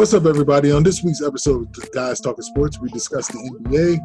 [0.00, 0.72] What's up, everybody?
[0.72, 3.98] On this week's episode of Guys Talking Sports, we discuss the NBA.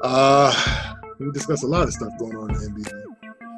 [0.00, 2.88] Uh, we discuss a lot of stuff going on in the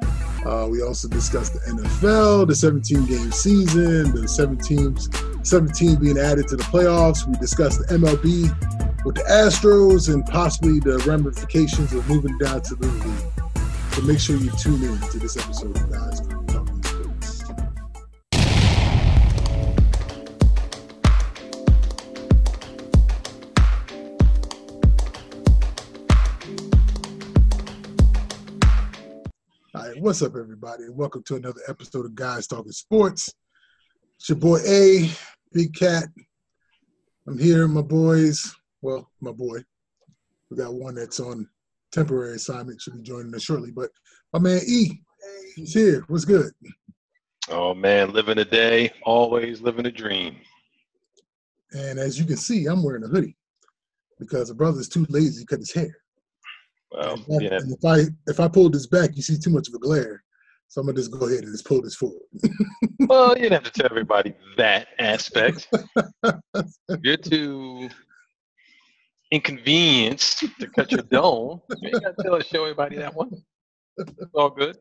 [0.01, 0.65] NBA.
[0.65, 4.97] Uh, we also discuss the NFL, the 17 game season, the 17,
[5.45, 7.27] 17 being added to the playoffs.
[7.27, 12.75] We discuss the MLB with the Astros and possibly the ramifications of moving down to
[12.75, 13.53] the league.
[13.91, 16.30] So make sure you tune in to this episode Guys
[30.01, 30.85] what's up, everybody?
[30.89, 33.31] Welcome to another episode of Guys Talking Sports.
[34.17, 35.11] It's your boy A,
[35.53, 36.05] Big Cat.
[37.27, 38.51] I'm here, my boys.
[38.81, 39.59] Well, my boy.
[40.49, 41.47] We got one that's on
[41.91, 43.69] temporary assignment, should be joining us shortly.
[43.69, 43.91] But
[44.33, 45.03] my man E,
[45.55, 46.03] he's here.
[46.07, 46.51] What's good?
[47.49, 50.35] Oh man, living a day, always living a dream.
[51.73, 53.37] And as you can see, I'm wearing a hoodie
[54.19, 55.95] because the brother's too lazy to cut his hair.
[56.91, 59.73] Well, if, yeah, if I if I pull this back, you see too much of
[59.73, 60.23] a glare.
[60.67, 62.21] So I'm gonna just go ahead and just pull this forward.
[63.01, 65.67] well, you didn't have to tell everybody that aspect.
[67.03, 67.89] You're too
[69.31, 71.61] inconvenienced to cut your dome.
[71.77, 73.31] You ain't got to tell show everybody that one.
[73.97, 74.77] It's all good.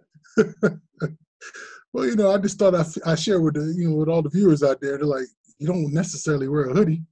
[1.93, 4.23] well, you know, I just thought I, I share with the you know with all
[4.23, 4.97] the viewers out there.
[4.97, 5.27] They're like,
[5.59, 7.03] you don't necessarily wear a hoodie,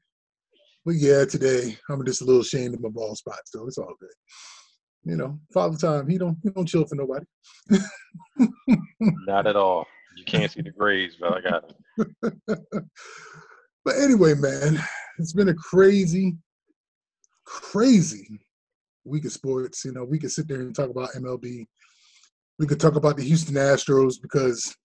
[0.84, 3.94] but yeah, today I'm just a little ashamed of my bald spot, so it's all
[4.00, 4.10] good.
[5.04, 6.08] You know, father time.
[6.08, 7.24] He don't he don't chill for nobody.
[9.26, 9.86] Not at all.
[10.16, 11.72] You can't see the grays, but I got
[12.26, 12.88] them.
[13.88, 14.78] But anyway, man,
[15.18, 16.36] it's been a crazy,
[17.46, 18.38] crazy
[19.06, 19.82] week of sports.
[19.82, 21.64] You know, we could sit there and talk about MLB.
[22.58, 24.76] We could talk about the Houston Astros because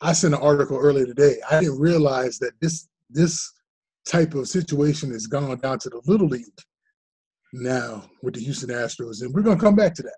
[0.00, 1.38] I sent an article earlier today.
[1.50, 3.52] I didn't realize that this this
[4.06, 6.44] type of situation has gone down to the little league
[7.54, 10.16] now with the Houston Astros, and we're gonna come back to that.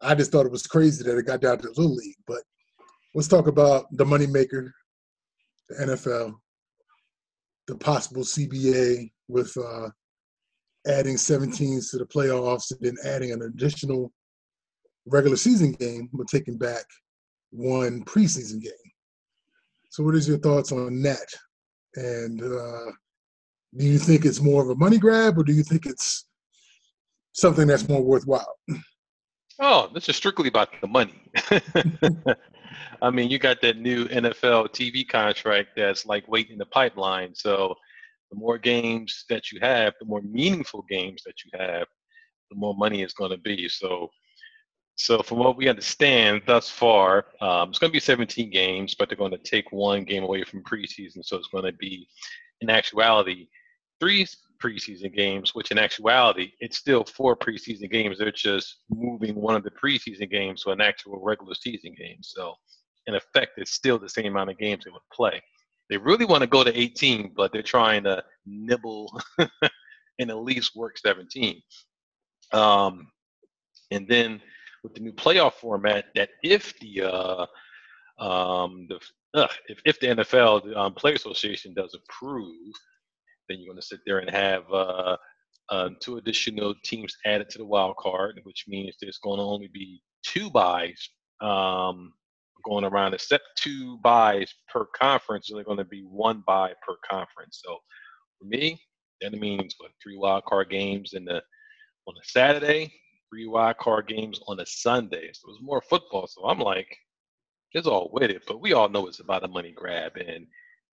[0.00, 2.42] I just thought it was crazy that it got down to the little league, but
[3.14, 4.70] let's talk about the moneymaker,
[5.68, 6.34] the NFL,
[7.66, 9.88] the possible CBA with uh,
[10.86, 14.12] adding 17s to the playoffs and then adding an additional
[15.06, 16.84] regular season game, but taking back
[17.50, 18.72] one preseason game.
[19.90, 21.26] So, what is your thoughts on that?
[21.96, 22.92] And uh,
[23.76, 26.27] do you think it's more of a money grab, or do you think it's
[27.38, 28.58] something that's more worthwhile?
[29.60, 31.20] Oh, this is strictly about the money.
[33.02, 37.34] I mean, you got that new NFL TV contract that's like waiting in the pipeline.
[37.34, 37.74] So
[38.30, 41.86] the more games that you have, the more meaningful games that you have,
[42.50, 43.68] the more money it's going to be.
[43.68, 44.10] So,
[44.96, 49.08] so from what we understand thus far, um, it's going to be 17 games, but
[49.08, 51.24] they're going to take one game away from preseason.
[51.24, 52.06] So it's going to be,
[52.60, 53.48] in actuality,
[54.00, 54.26] three
[54.62, 58.18] preseason games, which in actuality, it's still four preseason games.
[58.18, 62.18] They're just moving one of the preseason games to an actual regular season game.
[62.22, 62.54] So,
[63.06, 65.40] in effect, it's still the same amount of games they would play.
[65.88, 69.18] They really want to go to 18, but they're trying to nibble
[70.18, 71.62] and at least work 17.
[72.52, 73.08] Um,
[73.90, 74.40] and then
[74.82, 77.46] with the new playoff format, that if the uh,
[78.22, 79.00] um, the
[79.34, 82.74] uh, if, if the NFL, the um, Player Association, does approve,
[83.48, 85.16] then you're going to sit there and have uh,
[85.70, 89.68] uh, two additional teams added to the wild card, which means there's going to only
[89.72, 91.10] be two byes
[91.40, 92.12] um,
[92.64, 95.48] going around, except two byes per conference.
[95.48, 97.60] So they're going to be one bye per conference.
[97.64, 97.78] So
[98.38, 98.80] for me,
[99.20, 101.42] that means what three wild card games in the
[102.06, 102.92] on a Saturday,
[103.30, 105.30] three wild card games on a Sunday.
[105.32, 106.26] So it's more football.
[106.26, 106.96] So I'm like,
[107.72, 110.46] it's all with it, but we all know it's about a money grab, and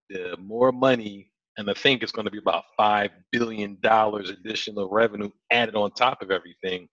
[0.10, 4.90] the more money and I think it's going to be about five billion dollars additional
[4.90, 6.88] revenue added on top of everything.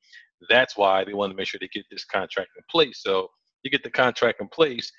[0.49, 3.01] That's why they want to make sure they get this contract in place.
[3.03, 3.29] So
[3.63, 4.91] you get the contract in place,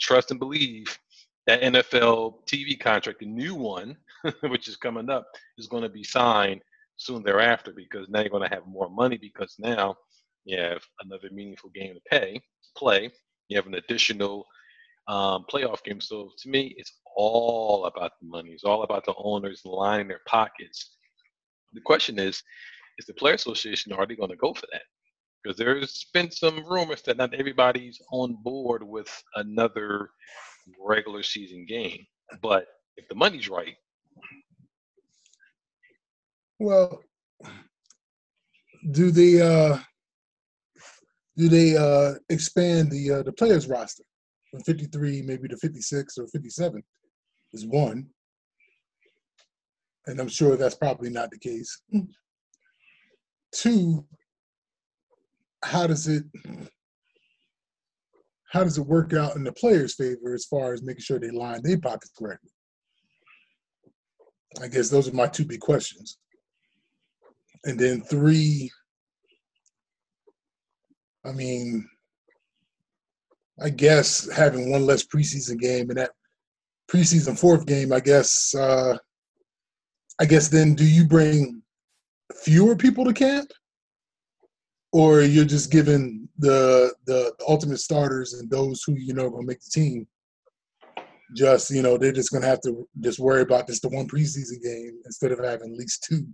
[0.00, 0.98] trust and believe
[1.46, 3.96] that NFL TV contract, the new one,
[4.42, 5.26] which is coming up,
[5.58, 6.60] is going to be signed
[6.96, 9.96] soon thereafter because now you're going to have more money because now
[10.44, 12.40] you have another meaningful game to pay,
[12.76, 13.10] play.
[13.48, 14.46] You have an additional
[15.08, 16.00] um, playoff game.
[16.00, 18.50] So to me, it's all about the money.
[18.50, 20.96] It's all about the owners lining their pockets.
[21.72, 22.42] The question is,
[22.98, 24.82] is the player association already going to go for that?
[25.42, 30.10] Because there's been some rumors that not everybody's on board with another
[30.80, 32.06] regular season game.
[32.40, 32.66] But
[32.96, 33.74] if the money's right,
[36.58, 37.02] Well,
[38.92, 39.78] do they uh,
[41.36, 44.04] do they uh, expand the uh, the players roster
[44.54, 46.80] from 53 maybe to 56 or 57
[47.54, 48.06] is one.
[50.06, 51.82] and I'm sure that's probably not the case.
[53.52, 54.06] Two,
[55.64, 56.22] how does it
[58.52, 61.30] how does it work out in the players' favor as far as making sure they
[61.30, 62.50] line their pockets correctly?
[64.62, 66.18] I guess those are my two big questions.
[67.64, 68.70] And then three,
[71.24, 71.88] I mean,
[73.60, 76.10] I guess having one less preseason game and that
[76.90, 78.96] preseason fourth game, I guess, uh,
[80.20, 81.62] I guess then do you bring
[82.42, 83.50] fewer people to camp,
[84.92, 89.46] or you're just giving the the, ultimate starters and those who you know are gonna
[89.46, 90.06] make the team
[91.36, 94.62] just you know they're just gonna have to just worry about just the one preseason
[94.62, 96.26] game instead of having at least two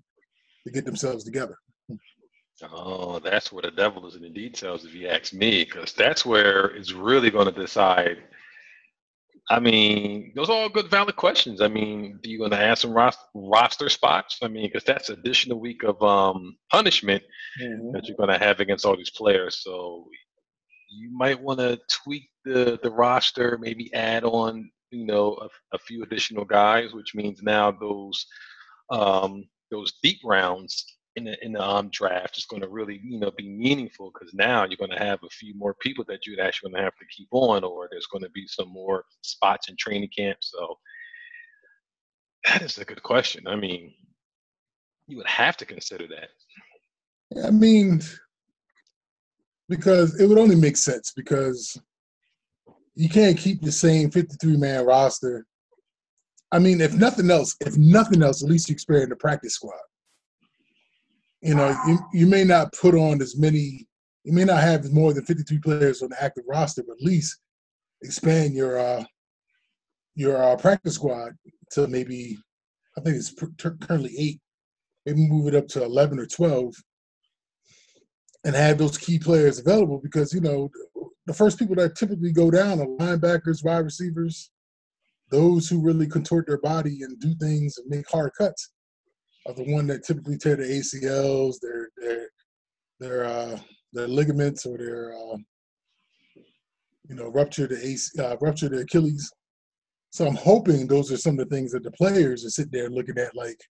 [0.67, 1.57] to get themselves together.
[2.63, 6.27] Oh, that's where the devil is in the details, if you ask me, because that's
[6.27, 8.19] where it's really going to decide.
[9.49, 11.61] I mean, those are all good, valid questions.
[11.61, 12.97] I mean, do you going to add some
[13.35, 14.39] roster spots?
[14.43, 17.23] I mean, because that's additional week of um, punishment
[17.61, 17.91] mm-hmm.
[17.93, 19.63] that you're going to have against all these players.
[19.63, 20.07] So
[20.91, 25.79] you might want to tweak the the roster, maybe add on, you know, a, a
[25.79, 28.27] few additional guys, which means now those
[28.91, 30.85] um, those deep rounds
[31.21, 34.33] in the in the um, draft is going to really you know be meaningful because
[34.35, 36.97] now you're going to have a few more people that you're actually going to have
[36.97, 40.39] to keep on, or there's going to be some more spots in training camp.
[40.41, 40.79] So
[42.47, 43.47] that is a good question.
[43.47, 43.93] I mean,
[45.07, 47.47] you would have to consider that.
[47.47, 48.01] I mean,
[49.69, 51.77] because it would only make sense because
[52.97, 55.47] you can't keep the same 53 man roster.
[56.53, 59.79] I mean, if nothing else, if nothing else, at least you expand the practice squad
[61.43, 63.87] you know, you, you may not put on as many,
[64.25, 67.39] you may not have more than 53 players on the active roster, but at least
[68.03, 69.05] expand your uh,
[70.15, 71.33] your uh, practice squad
[71.73, 72.37] to maybe,
[72.99, 74.41] I think it's currently eight,
[75.07, 76.75] maybe move it up to 11 or 12
[78.45, 80.71] and have those key players available because, you know,
[81.27, 84.51] the first people that typically go down are linebackers, wide receivers,
[85.31, 88.71] those who really contort their body and do things and make hard cuts
[89.47, 92.29] are the one that typically tear the ACLs, their their
[92.99, 93.59] their uh,
[93.93, 95.37] their ligaments, or their uh,
[97.09, 99.31] you know rupture the AC, uh, rupture the Achilles.
[100.11, 102.91] So I'm hoping those are some of the things that the players are sitting there
[102.91, 103.61] looking at, like.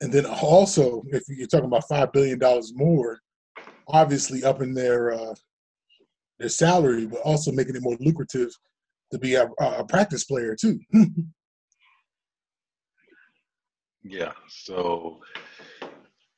[0.00, 3.20] And then also, if you're talking about five billion dollars more,
[3.88, 5.34] obviously upping their uh,
[6.38, 8.50] their salary, but also making it more lucrative
[9.12, 10.78] to be a, a practice player too.
[14.04, 14.32] Yeah.
[14.48, 15.20] So,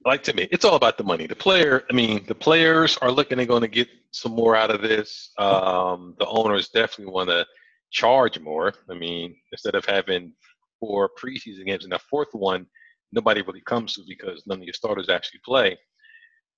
[0.05, 1.27] like to me, it's all about the money.
[1.27, 4.71] The player, I mean, the players are looking at going to get some more out
[4.71, 5.33] of this.
[5.37, 7.45] Um, the owners definitely want to
[7.91, 8.73] charge more.
[8.89, 10.33] I mean, instead of having
[10.79, 12.67] four preseason games and a fourth one,
[13.13, 15.77] nobody really comes to because none of your starters actually play.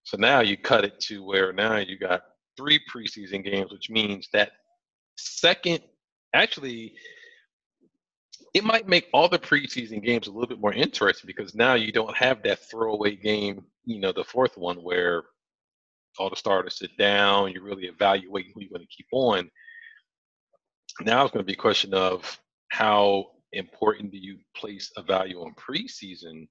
[0.03, 2.23] So now you cut it to where now you got
[2.57, 4.53] three preseason games, which means that
[5.17, 5.81] second,
[6.35, 6.95] actually,
[8.55, 11.93] it might make all the preseason games a little bit more interesting because now you
[11.93, 15.25] don't have that throwaway game, you know, the fourth one where
[16.19, 19.51] all the starters sit down, you're really evaluating who you're going to keep on.
[21.01, 25.41] Now it's going to be a question of how important do you place a value
[25.41, 26.49] on preseason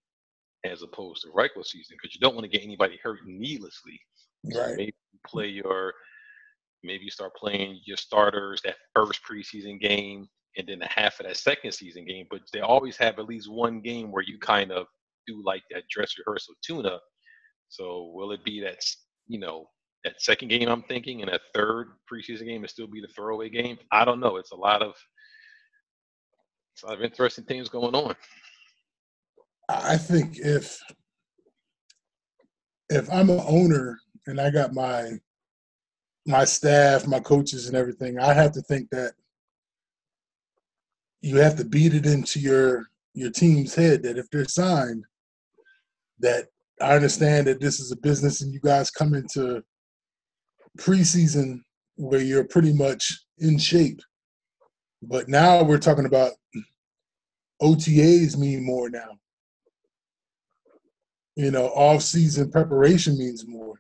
[0.63, 3.99] as opposed to regular season because you don't want to get anybody hurt needlessly.
[4.45, 4.53] Right.
[4.53, 5.93] So maybe you play your
[6.83, 11.25] maybe you start playing your starters that first preseason game and then a half of
[11.25, 12.25] that second season game.
[12.29, 14.87] But they always have at least one game where you kind of
[15.27, 17.01] do like that dress rehearsal tune up.
[17.69, 18.79] So will it be that
[19.27, 19.65] you know
[20.03, 23.49] that second game I'm thinking, and that third preseason game will still be the throwaway
[23.49, 23.77] game?
[23.91, 24.37] I don't know.
[24.37, 24.93] It's a lot of
[26.73, 28.15] it's a lot of interesting things going on.
[29.69, 30.79] I think if
[32.89, 35.11] if I'm an owner and I got my
[36.25, 39.13] my staff, my coaches, and everything, I have to think that
[41.21, 45.03] you have to beat it into your your team's head that if they're signed,
[46.19, 46.45] that
[46.79, 49.63] I understand that this is a business and you guys come into
[50.77, 51.61] preseason
[51.95, 53.99] where you're pretty much in shape.
[55.01, 56.33] But now we're talking about
[57.61, 59.17] OTAs mean more now.
[61.35, 63.79] You know, off season preparation means more.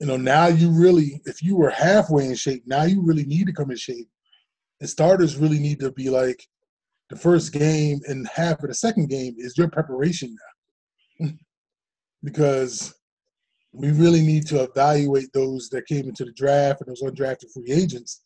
[0.00, 3.46] You know, now you really, if you were halfway in shape, now you really need
[3.46, 4.08] to come in shape
[4.82, 6.44] the starters really need to be like
[7.08, 10.36] the first game and half of the second game is your preparation
[11.20, 11.28] now.
[12.24, 12.92] because
[13.72, 17.70] we really need to evaluate those that came into the draft and those undrafted free
[17.70, 18.22] agents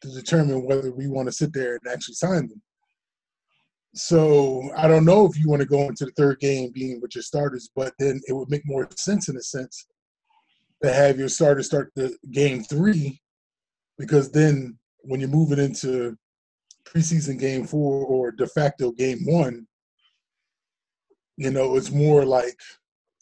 [0.00, 2.62] to determine whether we want to sit there and actually sign them.
[3.96, 7.16] So I don't know if you want to go into the third game being with
[7.16, 9.86] your starters, but then it would make more sense in a sense
[10.84, 13.20] to have your starters start the game three,
[13.98, 16.16] because then when you're moving into
[16.84, 19.66] preseason game four or de facto game one,
[21.36, 22.58] you know, it's more like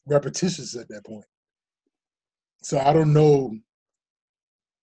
[0.06, 1.24] repetitious at that point.
[2.62, 3.56] So I don't know.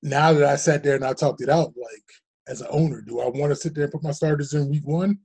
[0.01, 2.03] Now that I sat there and I talked it out, like
[2.47, 4.85] as an owner, do I want to sit there and put my starters in week
[4.85, 5.19] one,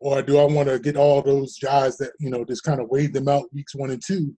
[0.00, 2.88] or do I want to get all those guys that you know just kind of
[2.88, 4.36] wade them out weeks one and two,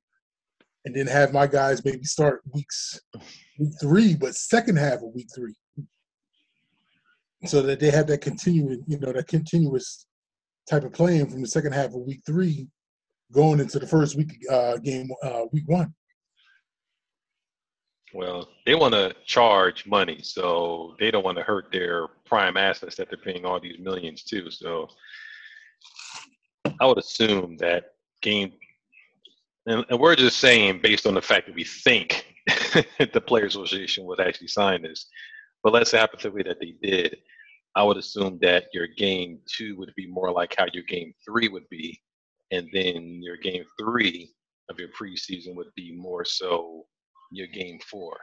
[0.84, 3.00] and then have my guys maybe start weeks
[3.58, 5.54] week three, but second half of week three,
[7.46, 10.06] so that they have that continuing, you know, that continuous
[10.68, 12.68] type of playing from the second half of week three
[13.32, 15.94] going into the first week uh, game uh, week one.
[18.12, 22.96] Well, they want to charge money, so they don't want to hurt their prime assets
[22.96, 24.50] that they're paying all these millions to.
[24.50, 24.88] So
[26.80, 28.52] I would assume that game,
[29.66, 32.26] and, and we're just saying based on the fact that we think
[33.12, 35.06] the Players Association would actually sign this,
[35.62, 37.16] but let's say hypothetically that they did.
[37.76, 41.48] I would assume that your game two would be more like how your game three
[41.48, 42.00] would be,
[42.50, 44.32] and then your game three
[44.68, 46.84] of your preseason would be more so
[47.30, 48.16] your game four.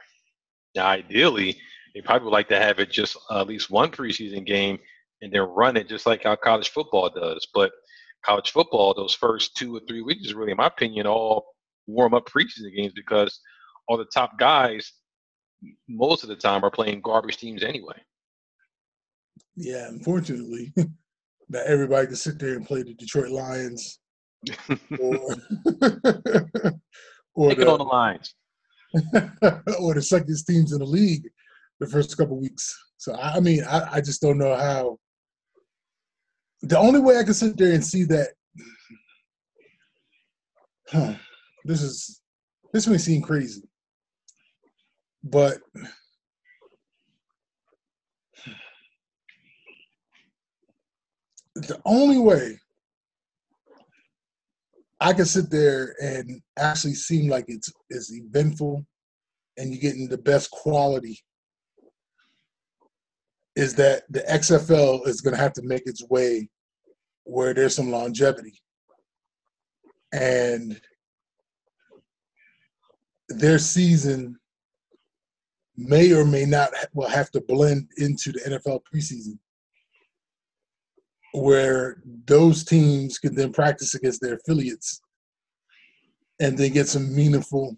[0.74, 1.56] Now, ideally,
[1.94, 4.78] they probably would like to have it just uh, at least one preseason game
[5.22, 7.46] and then run it just like how college football does.
[7.54, 7.72] But
[8.24, 11.46] college football, those first two or three weeks is really, in my opinion, all
[11.86, 13.40] warm up preseason games because
[13.88, 14.92] all the top guys,
[15.88, 17.96] most of the time, are playing garbage teams anyway.
[19.56, 20.72] Yeah, unfortunately,
[21.48, 23.98] not everybody can sit there and play the Detroit Lions
[25.00, 25.00] or,
[27.34, 28.34] or Take the, it on the lines.
[29.80, 31.28] or the second teams in the league
[31.80, 32.76] the first couple weeks.
[32.96, 34.98] So I mean, I, I just don't know how.
[36.62, 38.28] The only way I can sit there and see that,
[40.88, 41.14] huh,
[41.64, 42.20] this is
[42.72, 43.67] this may seem crazy,
[45.22, 45.58] but
[51.54, 52.58] the only way
[55.00, 58.84] I can sit there and actually seem like it's it's eventful
[59.56, 61.18] and you're getting the best quality
[63.56, 66.48] is that the XFL is going to have to make its way
[67.24, 68.60] where there's some longevity.
[70.12, 70.80] And
[73.28, 74.38] their season
[75.78, 79.38] may or may not will have to blend into the NFL preseason
[81.32, 85.00] where those teams can then practice against their affiliates
[86.40, 87.76] and then get some meaningful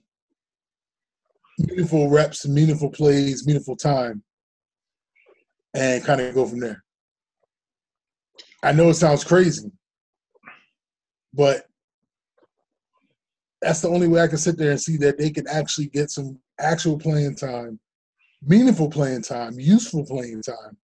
[1.58, 4.22] meaningful reps, meaningful plays, meaningful time,
[5.74, 6.82] and kind of go from there.
[8.62, 9.70] I know it sounds crazy,
[11.34, 11.66] but
[13.60, 16.10] that's the only way I can sit there and see that they can actually get
[16.10, 17.78] some actual playing time,
[18.42, 20.76] meaningful playing time, useful playing time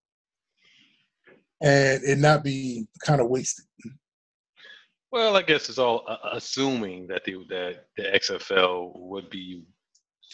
[1.61, 3.65] and it not be kind of wasted.
[5.11, 9.63] Well, I guess it's all uh, assuming that the that the XFL would be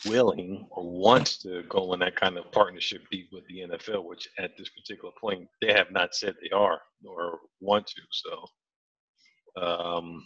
[0.07, 4.27] willing or wants to go in that kind of partnership deep with the NFL, which
[4.39, 8.01] at this particular point they have not said they are or want to.
[8.11, 10.25] So um,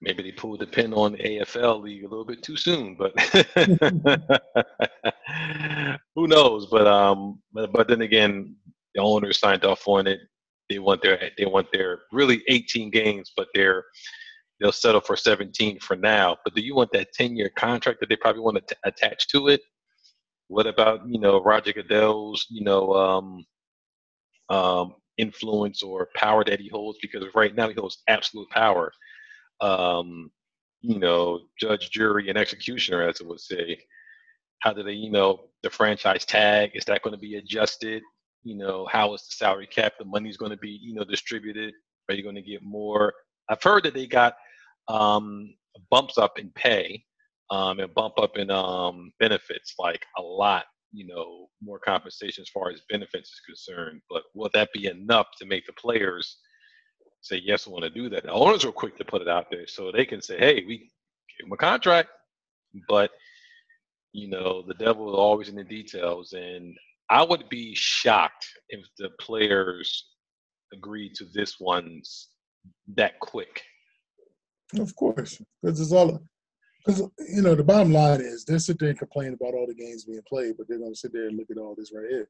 [0.00, 3.12] maybe they pulled the pin on the AFL league a little bit too soon, but
[6.14, 6.66] who knows?
[6.66, 8.56] But um, but, then again,
[8.94, 10.20] the owners signed off on it.
[10.70, 13.84] They want their they want their really 18 games, but they're
[14.60, 16.36] they'll settle for 17 for now.
[16.44, 19.28] But do you want that 10 year contract that they probably want to t- attach
[19.28, 19.60] to it?
[20.48, 23.44] What about you know Roger Goodell's you know um,
[24.50, 26.98] um, influence or power that he holds?
[27.00, 28.92] Because right now he holds absolute power.
[29.60, 30.30] Um,
[30.80, 33.78] you know, judge, jury, and executioner, as it would say.
[34.60, 36.70] How do they, you know, the franchise tag?
[36.74, 38.02] Is that going to be adjusted?
[38.44, 39.94] you know, how is the salary cap?
[39.98, 41.74] The money's going to be, you know, distributed.
[42.08, 43.12] Are you going to get more?
[43.48, 44.34] I've heard that they got
[44.88, 45.54] um,
[45.90, 47.04] bumps up in pay
[47.50, 52.48] um, and bump up in um, benefits, like a lot, you know, more compensation as
[52.48, 54.00] far as benefits is concerned.
[54.08, 56.38] But will that be enough to make the players
[57.20, 58.24] say, yes, I want to do that?
[58.24, 60.78] The owners are quick to put it out there so they can say, hey, we
[60.78, 62.10] give them a contract.
[62.88, 63.10] But,
[64.12, 66.32] you know, the devil is always in the details.
[66.32, 66.76] And
[67.10, 70.06] I would be shocked if the players
[70.72, 72.28] agreed to this one's
[72.96, 73.62] that quick.
[74.78, 76.20] Of course, because it's all
[76.84, 79.74] because you know the bottom line is they sit there and complain about all the
[79.74, 82.28] games being played, but they're gonna sit there and look at all this right here.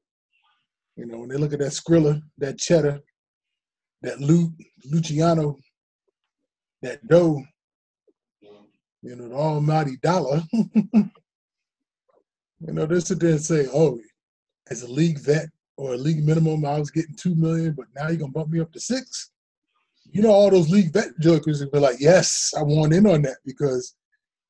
[0.97, 3.01] You know, when they look at that Skrilla, that cheddar,
[4.03, 4.53] that Lu,
[4.91, 5.57] Luciano,
[6.83, 7.43] that dough,
[9.03, 10.43] you know, the almighty dollar.
[10.53, 11.13] you
[12.61, 13.99] know, they sit there and say, oh,
[14.71, 18.09] as a league vet or a league minimum, I was getting two million, but now
[18.09, 19.31] you're gonna bump me up to six.
[20.11, 23.23] You know, all those league vet jokers would be like, yes, I want in on
[23.23, 23.95] that because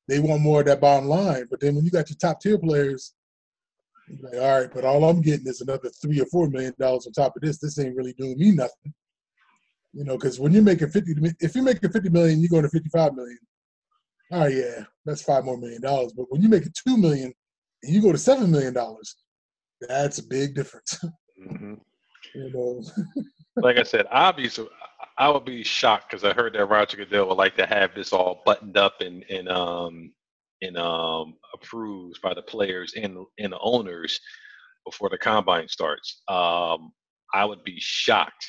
[0.07, 1.45] they want more of that bottom line.
[1.49, 3.13] But then when you got your top tier players,
[4.21, 7.13] like, all right, but all I'm getting is another three or four million dollars on
[7.13, 7.59] top of this.
[7.59, 8.93] This ain't really doing me nothing.
[9.93, 12.69] You know, because when you're making fifty, if you're making fifty million, you're going to
[12.69, 13.39] fifty-five million.
[14.31, 16.13] All right, yeah, that's five more million dollars.
[16.13, 17.33] But when you make it two million
[17.83, 19.15] and you go to seven million dollars,
[19.81, 20.99] that's a big difference.
[21.39, 21.75] Mm-hmm.
[22.35, 22.83] you know,
[23.63, 24.67] like I said, obviously,
[25.17, 28.11] I would be shocked because I heard that Roger Goodell would like to have this
[28.11, 30.11] all buttoned up and and um
[30.61, 34.19] and um approved by the players and and the owners
[34.85, 36.21] before the combine starts.
[36.27, 36.91] Um,
[37.33, 38.45] I would be shocked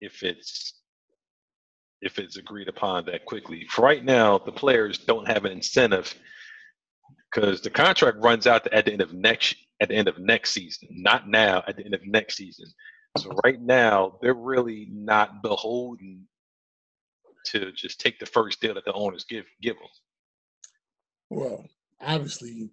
[0.00, 0.75] if it's
[2.00, 3.66] if it's agreed upon that quickly.
[3.70, 6.14] For right now, the players don't have an incentive
[7.32, 10.52] because the contract runs out at the end of next at the end of next
[10.52, 12.66] season, not now at the end of next season.
[13.18, 16.26] So right now, they're really not beholden
[17.46, 19.88] to just take the first deal that the owners give give them.
[21.30, 21.64] Well,
[22.00, 22.70] obviously,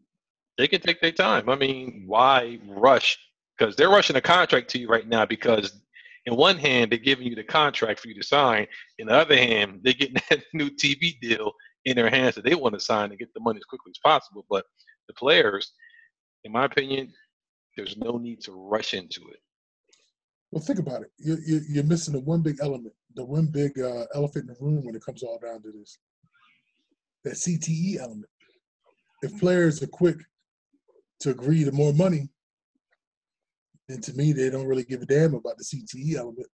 [0.57, 1.49] they can take their time.
[1.49, 3.17] I mean, why rush?
[3.57, 5.79] Because they're rushing a contract to you right now because
[6.25, 8.65] in one hand they're giving you the contract for you to sign
[8.99, 11.51] in the other hand they're getting that new tv deal
[11.85, 13.99] in their hands that they want to sign and get the money as quickly as
[14.03, 14.65] possible but
[15.07, 15.73] the players
[16.43, 17.11] in my opinion,
[17.77, 19.39] there's no need to rush into it.
[20.51, 21.11] Well, think about it.
[21.17, 24.85] You're, you're missing the one big element, the one big uh, elephant in the room
[24.85, 25.97] when it comes all down to this.
[27.23, 28.29] That CTE element.
[29.23, 30.17] If players are quick
[31.21, 32.29] to agree to more money,
[33.87, 36.47] then to me, they don't really give a damn about the CTE element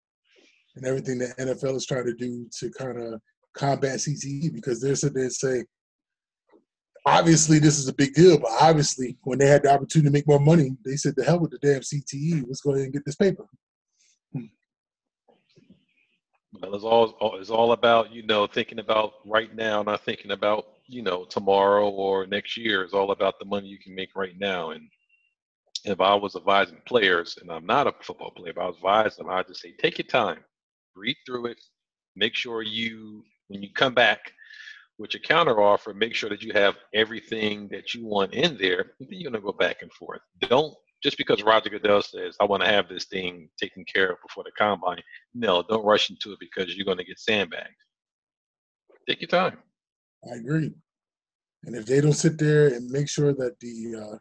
[0.76, 3.22] and everything that NFL is trying to do to kind of
[3.56, 5.64] combat CTE because they're sitting there and say,
[7.06, 10.28] obviously this is a big deal, but obviously when they had the opportunity to make
[10.28, 12.46] more money, they said the hell with the damn CTE.
[12.48, 13.46] Let's go ahead and get this paper.
[14.34, 14.46] Hmm.
[16.54, 20.66] Well, it's all it's all about you know thinking about right now, not thinking about
[20.88, 22.84] you know tomorrow or next year.
[22.84, 24.72] It's all about the money you can make right now.
[24.72, 24.90] And
[25.86, 29.26] if I was advising players, and I'm not a football player, but I was advising
[29.26, 30.40] them, I'd just say take your time,
[30.96, 31.60] read through it,
[32.16, 34.32] make sure you when you come back
[34.98, 38.94] with your counter offer, make sure that you have everything that you want in there.
[39.00, 40.22] Then you're gonna go back and forth.
[40.42, 44.18] Don't just because Roger Goodell says I want to have this thing taken care of
[44.22, 45.02] before the combine.
[45.34, 47.70] No, don't rush into it because you're gonna get sandbagged.
[49.08, 49.58] Take your time.
[50.30, 50.74] I agree.
[51.64, 54.18] And if they don't sit there and make sure that the uh,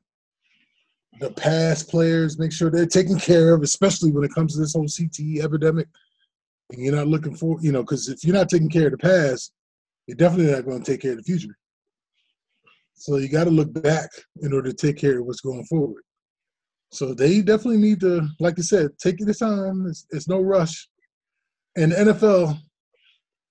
[1.20, 4.74] the past players make sure they're taken care of, especially when it comes to this
[4.74, 5.88] whole CTE epidemic,
[6.70, 8.98] and you're not looking for, you know, because if you're not taking care of the
[8.98, 9.52] past,
[10.06, 11.56] you're definitely not going to take care of the future.
[12.94, 14.10] So you got to look back
[14.42, 16.02] in order to take care of what's going forward.
[16.90, 19.86] So they definitely need to, like I said, take the time.
[19.86, 20.88] It's, it's no rush.
[21.76, 22.58] And NFL,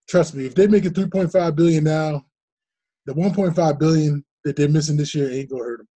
[0.10, 2.26] trust me, if they make it 3.5 billion now,
[3.06, 5.88] the 1.5 billion that they're missing this year ain't gonna hurt them.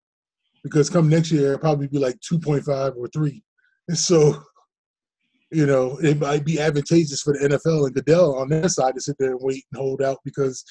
[0.63, 3.43] Because come next year, it'll probably be like 2.5 or three.
[3.87, 4.43] And so
[5.51, 9.01] you know, it might be advantageous for the NFL and Goodell on their side to
[9.01, 10.63] sit there and wait and hold out because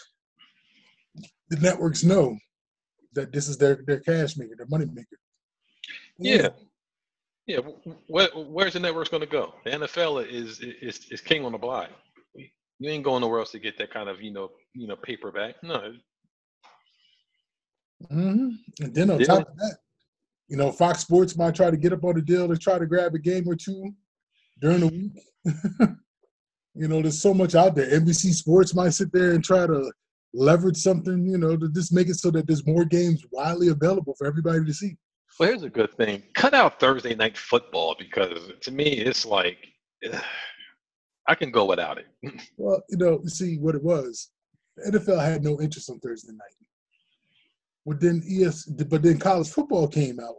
[1.51, 2.37] the networks know
[3.13, 5.19] that this is their their cash maker, their money maker.
[6.19, 6.49] Yeah.
[7.47, 7.61] Yeah,
[8.07, 9.55] where, where's the networks going to go?
[9.65, 11.91] The NFL is, is is king on the block.
[12.79, 15.57] You ain't going nowhere else to get that kind of you know you know paperback.
[15.63, 15.95] No.
[18.05, 18.85] Mm-hmm.
[18.85, 19.27] And then on yeah.
[19.27, 19.77] top of that,
[20.49, 22.87] you know, Fox Sports might try to get up on the deal to try to
[22.87, 23.93] grab a game or two
[24.61, 25.23] during the week.
[26.75, 27.89] you know, there's so much out there.
[27.89, 29.93] NBC Sports might sit there and try to
[30.35, 34.15] leverage something, you know, to just make it so that there's more games widely available
[34.19, 34.97] for everybody to see.
[35.39, 39.59] Well, here's a good thing: cut out Thursday night football because to me, it's like
[40.05, 40.23] ugh,
[41.29, 42.07] I can go without it.
[42.57, 44.31] well, you know, see what it was.
[44.77, 46.60] The NFL had no interest on Thursday night.
[47.91, 50.37] But then ES, but then college football came out,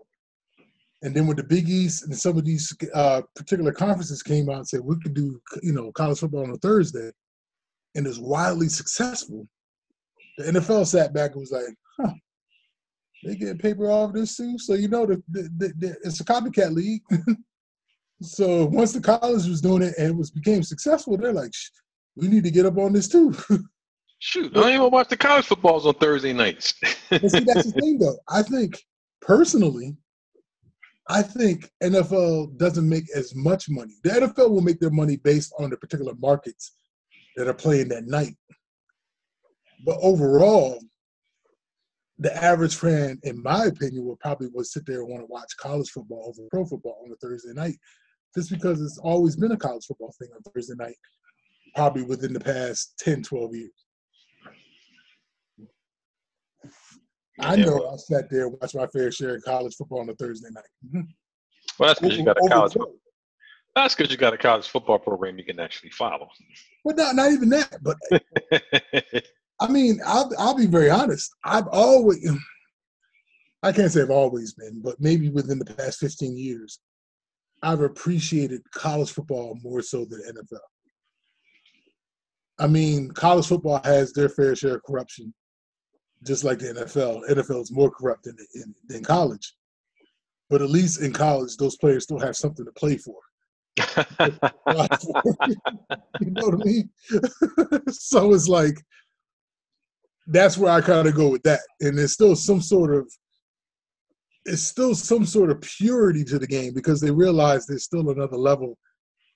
[1.02, 4.56] and then when the Big East and some of these uh, particular conferences came out
[4.56, 7.12] and said we could do, you know, college football on a Thursday,
[7.94, 9.46] and it's wildly successful,
[10.38, 12.14] the NFL sat back and was like, "Huh,
[13.26, 16.24] they get paper off this too." So you know, the, the, the, the it's a
[16.24, 17.02] copycat league.
[18.22, 21.52] so once the college was doing it and it was became successful, they're like,
[22.16, 23.36] "We need to get up on this too."
[24.24, 26.76] Shoot, I don't even watch the college footballs on Thursday nights.
[27.10, 28.20] but see, that's the thing, though.
[28.30, 28.80] I think
[29.20, 29.98] personally,
[31.10, 33.96] I think NFL doesn't make as much money.
[34.04, 36.76] The NFL will make their money based on the particular markets
[37.36, 38.36] that are playing that night.
[39.88, 40.80] But overall,
[42.20, 45.58] the average fan, in my opinion, will probably would sit there and want to watch
[45.60, 47.78] college football over pro football on a Thursday night,
[48.38, 50.96] just because it's always been a college football thing on Thursday night,
[51.74, 53.72] probably within the past 10, 12 years.
[57.42, 60.16] I know I sat there and watched my fair share of college football on a
[60.16, 60.64] Thursday night.
[60.88, 61.02] Mm-hmm.
[61.80, 62.76] Well, that's because you got a college.
[63.76, 66.28] That's because you got a college football program you can actually follow.
[66.84, 67.78] But not not even that.
[67.82, 67.98] But
[69.60, 71.32] I mean, I'll I'll be very honest.
[71.44, 72.30] I've always,
[73.64, 76.80] I can't say I've always been, but maybe within the past fifteen years,
[77.64, 80.60] I've appreciated college football more so than NFL.
[82.60, 85.34] I mean, college football has their fair share of corruption
[86.26, 87.30] just like the NFL.
[87.30, 88.38] NFL is more corrupt than,
[88.88, 89.56] than college.
[90.50, 93.16] But at least in college, those players still have something to play for.
[96.20, 96.90] you know what I mean?
[97.90, 98.78] so it's like
[100.28, 101.62] that's where I kind of go with that.
[101.80, 103.10] And there's still some sort of
[104.46, 108.38] it's still some sort of purity to the game because they realize there's still another
[108.38, 108.78] level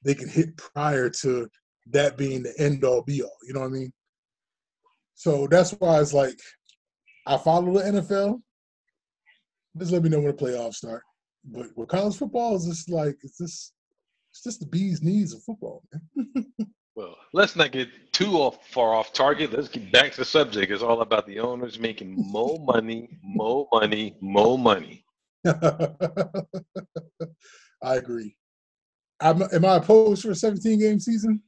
[0.04, 1.48] they can hit prior to
[1.92, 3.38] that being the end all be all.
[3.48, 3.94] You know what I mean?
[5.16, 6.38] So that's why it's like
[7.26, 8.42] I follow the NFL.
[9.78, 11.04] Just let me know when the playoffs start.
[11.44, 13.74] But with college football, it's just like it's just
[14.32, 16.46] it's just the bee's knees of football, man.
[16.96, 19.54] well, let's not get too off, far off target.
[19.54, 20.72] Let's get back to the subject.
[20.72, 25.06] It's all about the owners making more money, more money, more money.
[25.46, 26.42] I
[27.82, 28.36] agree.
[29.20, 31.42] I'm, am I opposed for a 17 game season?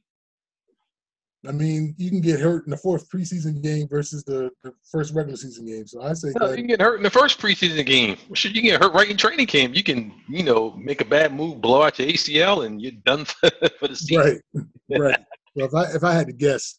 [1.46, 5.14] I mean, you can get hurt in the fourth preseason game versus the, the first
[5.14, 5.86] regular season game.
[5.86, 8.16] So I say, you can get hurt in the first preseason game.
[8.34, 9.76] Should you get hurt right in training camp?
[9.76, 13.24] You can, you know, make a bad move, blow out your ACL, and you're done
[13.24, 14.40] for, for the season.
[14.52, 15.24] Right, right.
[15.54, 16.76] well, if I if I had to guess,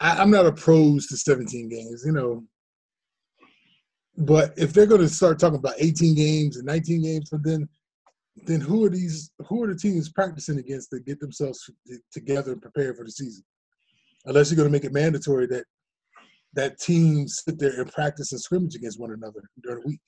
[0.00, 2.02] I, I'm not opposed to 17 games.
[2.04, 2.44] You know,
[4.18, 7.66] but if they're going to start talking about 18 games and 19 games, then
[8.44, 9.30] then who are these?
[9.46, 11.70] Who are the teams practicing against to get themselves
[12.12, 13.44] together and prepare for the season?
[14.28, 15.64] Unless you're going to make it mandatory that
[16.54, 20.00] that teams sit there and practice and scrimmage against one another during the week.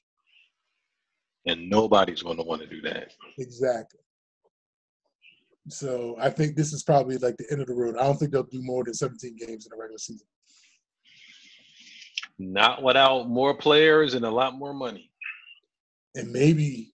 [1.46, 3.12] And nobody's going to want to do that.
[3.38, 4.00] Exactly.
[5.68, 7.96] So I think this is probably like the end of the road.
[7.96, 10.26] I don't think they'll do more than 17 games in a regular season.
[12.38, 15.10] Not without more players and a lot more money.
[16.14, 16.92] And maybe,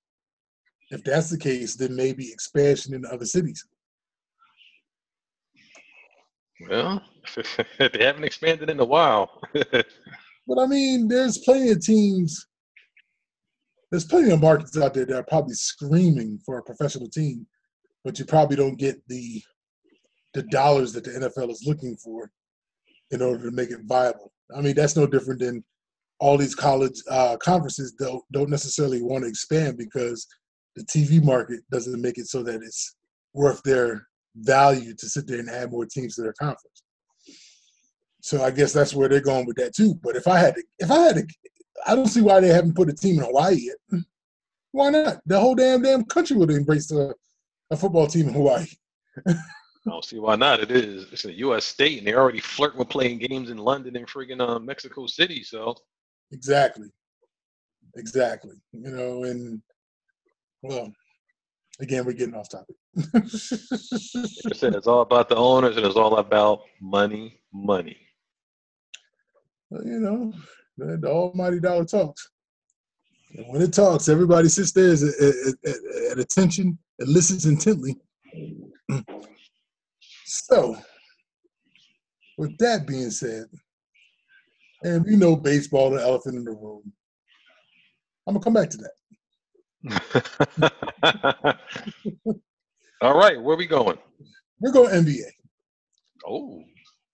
[0.90, 3.64] if that's the case, then maybe expansion in other cities.
[6.60, 7.02] Well,
[7.78, 9.40] they haven't expanded in a while.
[9.52, 12.46] but I mean, there's plenty of teams.
[13.90, 17.46] There's plenty of markets out there that are probably screaming for a professional team,
[18.04, 19.42] but you probably don't get the
[20.34, 22.30] the dollars that the NFL is looking for
[23.10, 24.32] in order to make it viable.
[24.54, 25.64] I mean, that's no different than
[26.18, 30.26] all these college uh, conferences don't don't necessarily want to expand because
[30.74, 32.96] the TV market doesn't make it so that it's
[33.34, 36.82] worth their value to sit there and add more teams to their conference.
[38.20, 39.94] So I guess that's where they're going with that too.
[40.02, 41.26] But if I had to, if I had to,
[41.86, 44.02] I don't see why they haven't put a team in Hawaii yet.
[44.72, 45.20] Why not?
[45.26, 47.14] The whole damn damn country would embrace a,
[47.70, 48.66] a football team in Hawaii.
[49.26, 49.34] I
[49.86, 50.60] don't see why not.
[50.60, 51.64] It is it's a U.S.
[51.64, 55.42] state, and they already flirt with playing games in London and friggin' uh, Mexico City.
[55.44, 55.76] So
[56.32, 56.88] exactly,
[57.94, 58.56] exactly.
[58.72, 59.62] You know, and
[60.62, 60.92] well,
[61.80, 62.76] again, we're getting off topic.
[63.12, 67.96] like I said, it's all about the owners and it's all about money, money.
[69.70, 70.32] Well, you know,
[70.78, 72.30] the almighty dollar talks.
[73.34, 77.96] And when it talks, everybody sits there at, at, at attention and listens intently.
[80.28, 80.76] So,
[82.36, 83.44] with that being said,
[84.82, 86.92] and we know baseball, the elephant in the room,
[88.26, 88.90] I'm gonna come back to that.
[93.02, 93.98] All right, where we going?
[94.60, 95.30] We're going NBA.
[96.26, 96.62] Oh.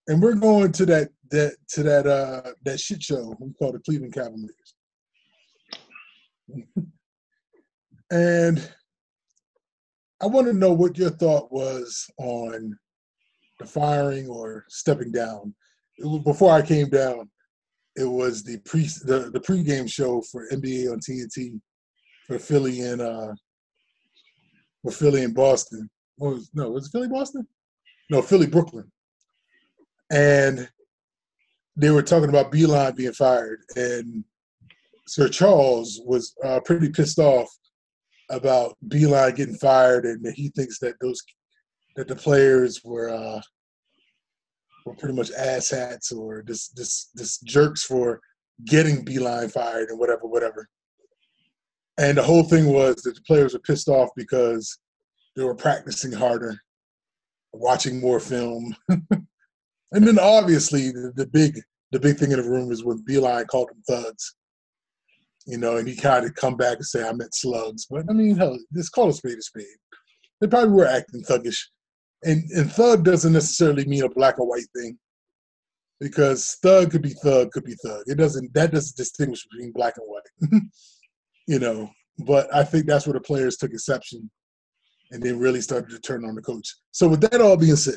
[0.08, 3.78] And we're going to that that to that uh that shit show we call the
[3.80, 4.74] Cleveland Cavaliers.
[8.10, 8.70] and
[10.20, 12.78] I want to know what your thought was on
[13.58, 15.54] the firing or stepping down.
[15.98, 17.30] Was, before I came down,
[17.96, 21.60] it was the pre the, the pregame show for NBA on TNT
[22.26, 23.34] for Philly and uh
[24.82, 25.88] for Philly and Boston.
[26.18, 27.46] Was, no, was it Philly Boston?
[28.10, 28.90] No, Philly Brooklyn.
[30.10, 30.68] And
[31.76, 34.24] they were talking about Beilein being fired, and
[35.06, 37.48] Sir Charles was uh, pretty pissed off
[38.30, 41.22] about Beilein getting fired, and he thinks that those
[41.96, 43.40] that the players were uh,
[44.84, 48.20] were pretty much asshats or just just just jerks for
[48.66, 50.68] getting Beilein fired and whatever, whatever.
[51.98, 54.78] And the whole thing was that the players were pissed off because
[55.36, 56.58] they were practicing harder,
[57.52, 61.60] watching more film, and then obviously the, the big
[61.92, 64.34] the big thing in the room is when Beilein called them thugs.
[65.46, 67.86] You know, and he kind of come back and say, I meant slugs.
[67.90, 69.66] But I mean, hell, just call a spade a spade.
[70.40, 71.58] They probably were acting thuggish.
[72.24, 74.98] And, and thug doesn't necessarily mean a black or white thing.
[76.00, 78.04] Because thug could be thug, could be thug.
[78.06, 80.62] It doesn't that doesn't distinguish between black and white.
[81.46, 81.90] you know.
[82.26, 84.30] But I think that's where the players took exception
[85.10, 86.74] and then really started to turn on the coach.
[86.90, 87.94] So with that all being said,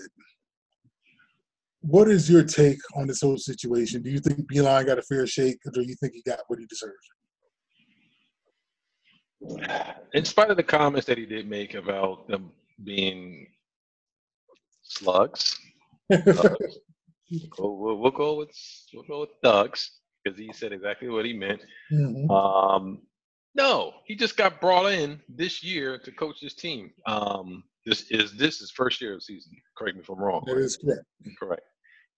[1.82, 4.02] what is your take on this whole situation?
[4.02, 6.60] Do you think Beilein got a fair shake, or do you think he got what
[6.60, 6.96] he deserved?
[10.14, 12.52] In spite of the comments that he did make about them
[12.84, 13.48] being
[14.82, 15.58] slugs,
[16.12, 16.80] thugs,
[17.60, 18.50] we'll, we'll, go with
[18.94, 21.62] we'll go with thugs because he said exactly what he meant.
[21.92, 22.32] Mm-hmm.
[22.32, 23.02] Um,
[23.56, 26.92] no, he just got brought in this year to coach this team.
[27.08, 29.54] Um, this is this is first year of season.
[29.78, 30.44] Correct me if I'm wrong.
[30.46, 31.06] That is correct.
[31.40, 31.62] Correct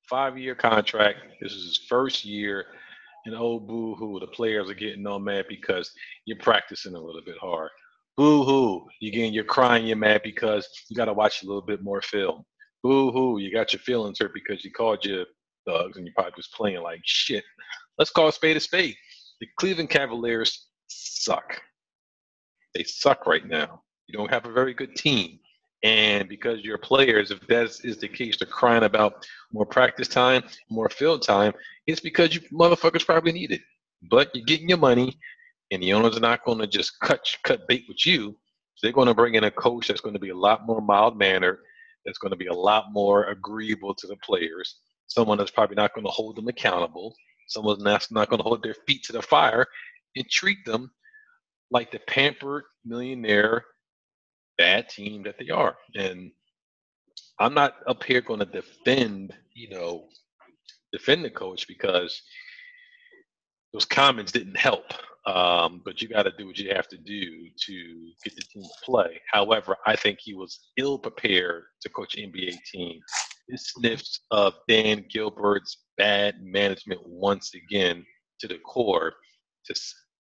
[0.07, 1.19] five year contract.
[1.41, 2.65] This is his first year.
[3.25, 5.91] And oh, boo hoo, the players are getting all mad because
[6.25, 7.69] you're practicing a little bit hard.
[8.15, 11.61] Boo hoo, you're getting, you're crying, you're mad because you got to watch a little
[11.61, 12.43] bit more film.
[12.83, 15.25] Boo hoo, you got your feelings hurt because you called your
[15.67, 17.43] thugs and you probably was playing like shit.
[17.97, 18.95] Let's call a spade a spade.
[19.41, 21.61] The Cleveland Cavaliers suck.
[22.73, 23.81] They suck right now.
[24.07, 25.39] You don't have a very good team.
[25.83, 30.43] And because your players, if that is the case, they're crying about more practice time,
[30.69, 31.53] more field time,
[31.85, 33.61] it's because you motherfuckers probably need it.
[34.09, 35.17] But you're getting your money,
[35.71, 38.35] and the owners are not going to just cut cut bait with you.
[38.75, 40.81] So they're going to bring in a coach that's going to be a lot more
[40.81, 41.59] mild mannered,
[42.05, 45.93] that's going to be a lot more agreeable to the players, someone that's probably not
[45.93, 47.15] going to hold them accountable,
[47.47, 49.67] someone that's not going to hold their feet to the fire
[50.17, 50.91] and treat them
[51.71, 53.65] like the pampered millionaire
[54.57, 55.77] bad team that they are.
[55.95, 56.31] And
[57.39, 60.07] I'm not up here going to defend, you know,
[60.91, 62.21] defend the coach because
[63.73, 64.85] those comments didn't help.
[65.25, 68.63] Um, but you got to do what you have to do to get the team
[68.63, 69.19] to play.
[69.29, 73.01] However, I think he was ill prepared to coach NBA team.
[73.49, 78.05] His sniffs of Dan Gilbert's bad management once again
[78.39, 79.13] to the core
[79.65, 79.75] to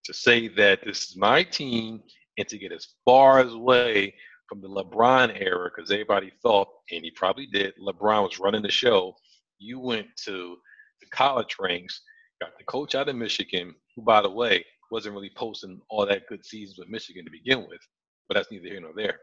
[0.09, 2.01] to say that this is my team
[2.39, 4.15] and to get as far as away
[4.49, 8.71] from the LeBron era, because everybody thought, and he probably did, LeBron was running the
[8.71, 9.15] show.
[9.59, 10.57] You went to
[11.03, 12.01] the college ranks,
[12.41, 16.27] got the coach out of Michigan, who, by the way, wasn't really posting all that
[16.27, 17.81] good seasons with Michigan to begin with,
[18.27, 19.19] but that's neither here nor there.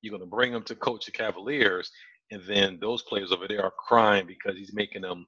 [0.00, 1.90] You're going to bring him to coach the Cavaliers,
[2.30, 5.26] and then those players over there are crying because he's making them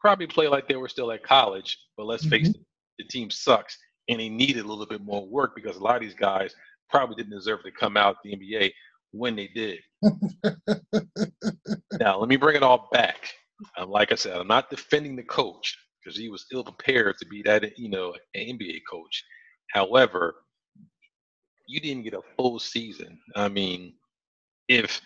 [0.00, 1.76] probably play like they were still at college.
[1.98, 2.44] But let's mm-hmm.
[2.44, 2.64] face it,
[2.98, 3.76] the team sucks
[4.08, 6.54] and he needed a little bit more work because a lot of these guys
[6.88, 8.72] probably didn't deserve to come out the NBA
[9.12, 9.78] when they did.
[12.00, 13.28] now, let me bring it all back.
[13.76, 17.26] Um, like I said, I'm not defending the coach because he was ill prepared to
[17.26, 19.24] be that, you know, an NBA coach.
[19.72, 20.36] However,
[21.66, 23.18] you didn't get a full season.
[23.34, 23.94] I mean,
[24.68, 25.00] if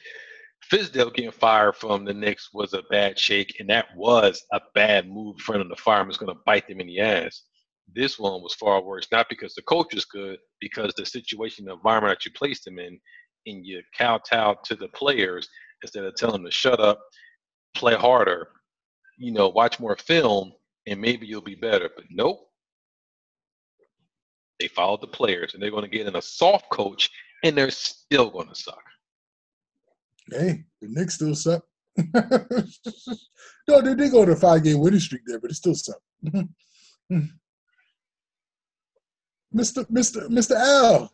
[0.70, 5.08] Fizdale getting fired from the Knicks was a bad shake, and that was a bad
[5.08, 7.42] move in front of the fireman, it's going to bite them in the ass.
[7.94, 11.74] This one was far worse, not because the coach is good, because the situation, the
[11.74, 12.98] environment that you placed him in,
[13.46, 15.48] and you kowtow to the players
[15.82, 17.00] instead of telling them to shut up,
[17.74, 18.48] play harder,
[19.18, 20.52] you know, watch more film,
[20.86, 21.90] and maybe you'll be better.
[21.94, 22.46] But nope.
[24.58, 27.10] They followed the players, and they're going to get in a soft coach,
[27.44, 28.82] and they're still going to suck.
[30.30, 31.64] Hey, the Knicks still suck.
[33.68, 36.00] no, they did go on a five game winning streak there, but it still suck.
[39.54, 39.84] Mr.
[39.90, 40.28] Mr.
[40.28, 40.56] Mr.
[40.56, 41.12] Al,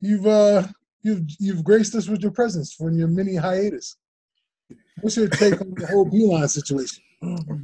[0.00, 0.66] you've uh
[1.02, 3.96] you've you've graced us with your presence for your mini hiatus.
[5.00, 7.02] What's your take on the whole Beilein situation?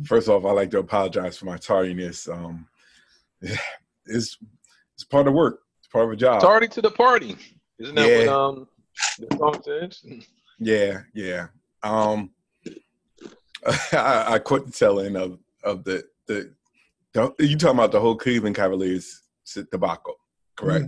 [0.05, 2.29] First off, I'd like to apologize for my tardiness.
[2.29, 2.67] Um,
[3.41, 4.39] it's
[4.95, 5.61] it's part of work.
[5.81, 6.41] It's part of a job.
[6.41, 7.37] Tardy to the party,
[7.79, 8.19] isn't that yeah.
[8.19, 8.69] what um
[9.19, 10.03] the song says?
[10.59, 11.49] Yeah, yeah.
[11.83, 12.31] Um,
[13.93, 16.51] I, I quit the telling of of the the.
[17.39, 19.23] You talking about the whole Cleveland Cavaliers
[19.71, 20.15] debacle,
[20.57, 20.87] correct?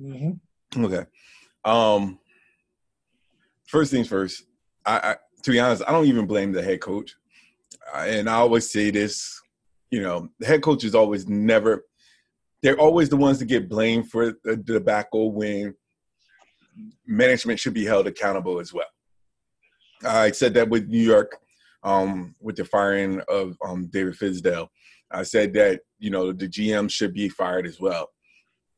[0.00, 0.32] Mm-hmm.
[0.74, 0.84] Mm-hmm.
[0.84, 1.04] Okay.
[1.64, 2.18] Um,
[3.66, 4.44] first things first.
[4.84, 7.14] I, I, to be honest, I don't even blame the head coach,
[7.94, 9.40] and I always say this.
[9.90, 11.84] You know, the head coach is always never.
[12.62, 15.74] they're always the ones that get blamed for the debacle when
[17.06, 18.86] management should be held accountable as well.
[20.04, 21.36] I said that with New York,
[21.82, 24.68] um, with the firing of um, David Fizdale.
[25.10, 28.08] I said that you know the GM should be fired as well.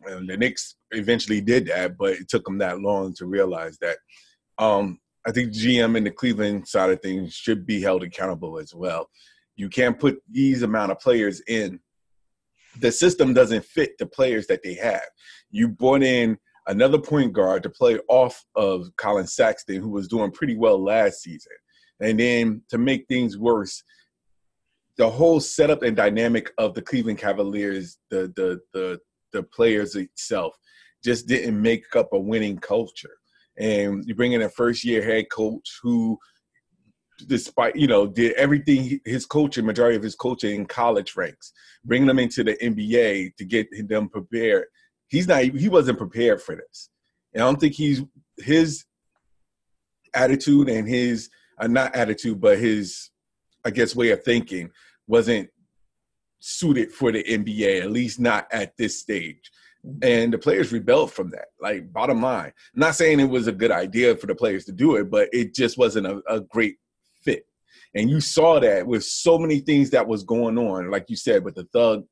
[0.04, 3.98] And the Knicks eventually did that, but it took them that long to realize that.
[4.58, 8.74] Um, I think GM and the Cleveland side of things should be held accountable as
[8.74, 9.10] well.
[9.56, 11.80] You can't put these amount of players in.
[12.80, 15.02] The system doesn't fit the players that they have.
[15.50, 16.38] You brought in
[16.68, 21.22] another point guard to play off of Collin Sexton, who was doing pretty well last
[21.22, 21.52] season.
[22.00, 23.82] And then to make things worse,
[24.98, 28.98] the whole setup and dynamic of the Cleveland Cavaliers, the the the
[29.32, 30.54] the players itself,
[31.02, 33.16] just didn't make up a winning culture.
[33.58, 36.18] And you bring in a first year head coach who
[37.26, 41.52] despite you know did everything his coaching majority of his coaching in college ranks
[41.84, 44.66] bringing them into the nba to get them prepared
[45.08, 46.90] he's not he wasn't prepared for this
[47.34, 48.02] and i don't think he's
[48.36, 48.84] his
[50.14, 53.10] attitude and his uh, not attitude but his
[53.64, 54.70] i guess way of thinking
[55.08, 55.48] wasn't
[56.40, 59.50] suited for the nba at least not at this stage
[60.02, 63.72] and the players rebelled from that like bottom line not saying it was a good
[63.72, 66.76] idea for the players to do it but it just wasn't a, a great
[67.22, 67.44] fit
[67.94, 71.44] and you saw that with so many things that was going on like you said
[71.44, 72.04] with the thug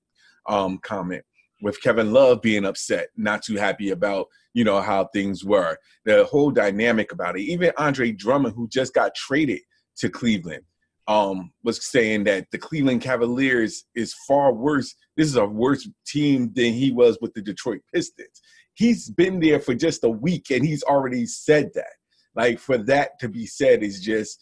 [0.49, 1.23] um, comment
[1.63, 5.79] with Kevin Love being upset, not too happy about, you know, how things were.
[6.05, 7.43] The whole dynamic about it.
[7.43, 9.61] Even Andre Drummond, who just got traded
[9.99, 10.63] to Cleveland,
[11.09, 14.95] um, was saying that the Cleveland Cavaliers is far worse.
[15.17, 18.41] This is a worse team than he was with the Detroit Pistons.
[18.75, 21.95] He's been there for just a week and he's already said that.
[22.35, 24.39] Like for that to be said is just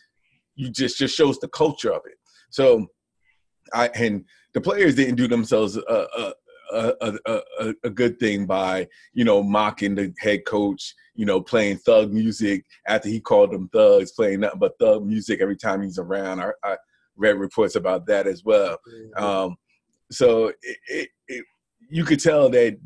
[0.56, 2.16] you just just shows the culture of it.
[2.50, 2.86] So
[3.72, 4.24] I and
[4.54, 5.80] the players didn't do themselves a,
[6.16, 6.32] a,
[6.74, 11.78] a, a, a, good thing by you know mocking the head coach, you know playing
[11.78, 15.98] thug music after he called them thugs, playing nothing but thug music every time he's
[15.98, 16.40] around.
[16.40, 16.76] I, I
[17.16, 18.78] read reports about that as well.
[19.16, 19.56] Um,
[20.10, 21.44] so it, it, it,
[21.90, 22.78] you could tell that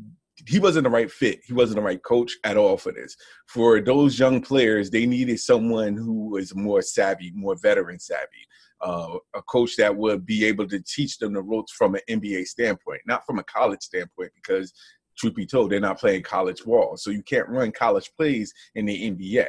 [0.47, 1.41] he wasn't the right fit.
[1.45, 3.15] He wasn't the right coach at all for this.
[3.47, 8.47] For those young players, they needed someone who was more savvy, more veteran savvy
[8.81, 12.45] uh, a coach that would be able to teach them the ropes from an NBA
[12.45, 14.73] standpoint, not from a college standpoint, because
[15.17, 16.97] truth be told, they're not playing college ball.
[16.97, 19.47] So you can't run college plays in the NBA.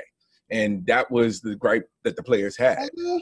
[0.51, 2.79] And that was the gripe that the players had.
[2.79, 3.19] Uh,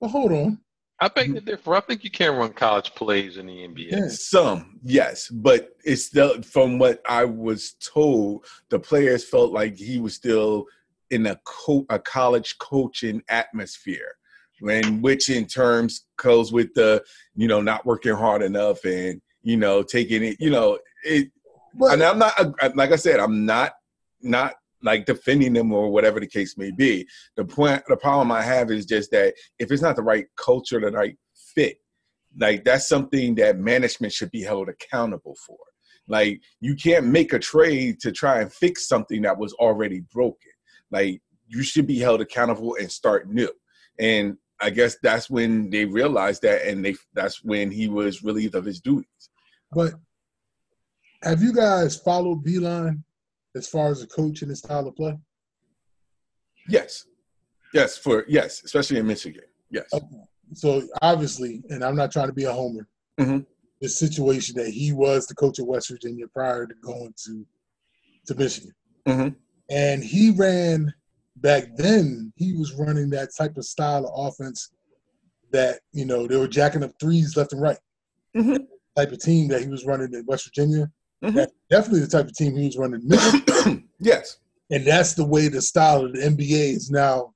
[0.00, 0.58] well, hold on.
[0.98, 1.74] I beg to differ.
[1.74, 3.90] I think you can run college plays in the NBA.
[3.90, 4.08] Yeah.
[4.08, 10.00] Some, yes, but it's still from what I was told, the players felt like he
[10.00, 10.64] was still
[11.10, 14.15] in a co- a college coaching atmosphere
[14.62, 17.02] and which in terms goes with the
[17.34, 21.30] you know not working hard enough and you know taking it you know it
[21.74, 23.72] but, and i'm not uh, uh, like i said i'm not
[24.22, 27.06] not like defending them or whatever the case may be.
[27.36, 30.80] The point the problem i have is just that if it's not the right culture
[30.80, 31.78] the right fit
[32.38, 35.58] like that's something that management should be held accountable for.
[36.08, 40.52] Like you can't make a trade to try and fix something that was already broken.
[40.90, 43.50] Like you should be held accountable and start new.
[43.98, 48.54] And I guess that's when they realized that, and they that's when he was relieved
[48.54, 49.30] of his duties.
[49.72, 49.94] But
[51.22, 53.02] have you guys followed Beilein
[53.54, 55.18] as far as the coach and his style of play?
[56.68, 57.06] Yes,
[57.74, 59.44] yes, for yes, especially in Michigan.
[59.70, 59.88] Yes.
[59.92, 60.06] Okay.
[60.54, 62.88] So obviously, and I'm not trying to be a homer.
[63.18, 63.40] Mm-hmm.
[63.80, 67.46] The situation that he was the coach of West Virginia prior to going to
[68.26, 68.72] to Michigan,
[69.06, 69.28] mm-hmm.
[69.70, 70.92] and he ran
[71.36, 74.70] back then he was running that type of style of offense
[75.52, 77.78] that you know they were jacking up threes left and right.
[78.36, 78.64] Mm-hmm.
[78.96, 80.90] Type of team that he was running in West Virginia.
[81.22, 81.36] Mm-hmm.
[81.36, 83.88] That's definitely the type of team he was running.
[84.00, 84.38] yes,
[84.70, 87.34] and that's the way the style of the NBA is now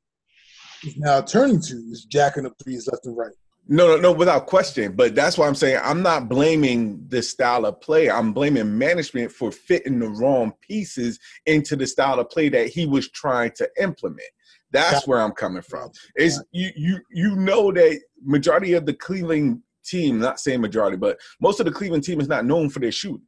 [0.84, 3.32] is now turning to is jacking up threes left and right.
[3.72, 4.92] No, no, no, without question.
[4.96, 8.11] But that's why I'm saying I'm not blaming the style of play.
[8.11, 12.87] I'm blaming management for fitting the wrong pieces into the style of play that he
[12.87, 14.29] was trying to implement.
[14.73, 15.92] That's where I'm coming from.
[16.16, 21.18] Is you you you know that majority of the Cleveland team, not saying majority, but
[21.40, 23.27] most of the Cleveland team is not known for their shooting.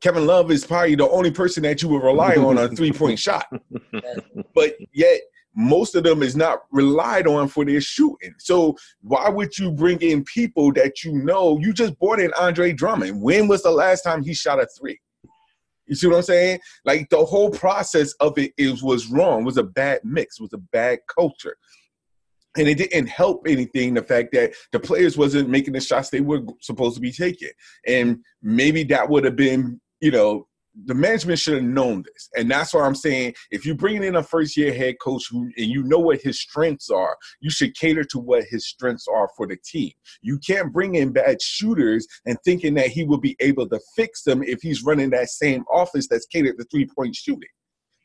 [0.00, 3.18] Kevin Love is probably the only person that you would rely on a three point
[3.18, 3.46] shot.
[4.54, 5.20] But yet
[5.56, 8.34] most of them is not relied on for their shooting.
[8.38, 11.58] So why would you bring in people that you know?
[11.58, 13.20] You just brought in Andre Drummond.
[13.22, 15.00] When was the last time he shot a three?
[15.86, 16.60] You see what I'm saying?
[16.84, 19.44] Like the whole process of it is was wrong.
[19.44, 20.40] Was a bad mix.
[20.40, 21.56] Was a bad culture.
[22.58, 26.20] and it didn't help anything the fact that the players wasn't making the shots they
[26.20, 27.50] were supposed to be taking
[27.86, 30.46] and maybe that would have been you know
[30.84, 32.28] the management should have known this.
[32.36, 35.44] And that's why i'm saying if you're bringing in a first year head coach who,
[35.56, 39.28] and you know what his strengths are you should cater to what his strengths are
[39.36, 39.92] for the team.
[40.22, 44.22] You can't bring in bad shooters and thinking that he will be able to fix
[44.22, 47.48] them if he's running that same offense that's catered to three point shooting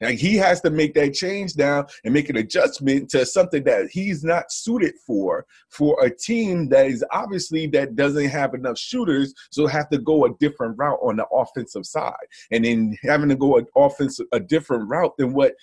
[0.02, 3.90] now he has to make that change now and make an adjustment to something that
[3.92, 9.34] he's not suited for for a team that is obviously that doesn't have enough shooters,
[9.52, 12.14] so have to go a different route on the offensive side,
[12.52, 15.54] and then having to go an offense a different route than what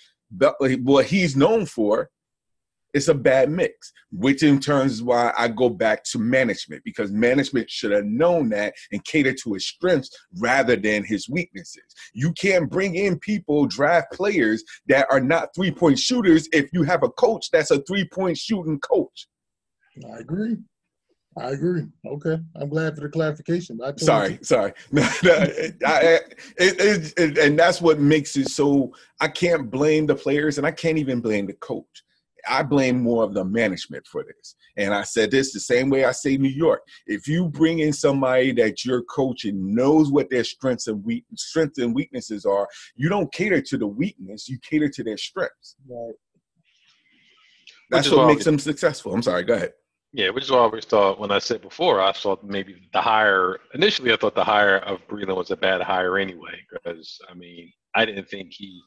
[0.83, 2.09] what he's known for
[2.93, 7.11] it's a bad mix, which in turns is why I go back to management because
[7.11, 11.83] management should have known that and cater to his strengths rather than his weaknesses.
[12.13, 16.83] You can't bring in people, draft players that are not three point shooters if you
[16.83, 19.27] have a coach that's a three point shooting coach.
[20.11, 20.57] I agree.
[21.37, 21.85] I agree.
[22.05, 23.79] Okay, I'm glad for the clarification.
[23.97, 24.39] sorry, you.
[24.41, 24.73] sorry.
[24.91, 26.19] no, I, I,
[26.57, 28.93] it, it, and that's what makes it so.
[29.21, 32.03] I can't blame the players, and I can't even blame the coach
[32.47, 34.55] I blame more of the management for this.
[34.77, 36.81] And I said this the same way I say New York.
[37.07, 41.25] If you bring in somebody that your coach and knows what their strengths and weak
[41.35, 45.75] strengths and weaknesses are, you don't cater to the weakness, you cater to their strengths.
[45.87, 46.15] Right.
[47.89, 49.13] That's what makes them successful.
[49.13, 49.73] I'm sorry, go ahead.
[50.11, 53.01] Yeah, which is why I always thought when I said before, I thought maybe the
[53.01, 57.35] hire initially I thought the hire of Beilein was a bad hire anyway, because I
[57.35, 58.81] mean, I didn't think he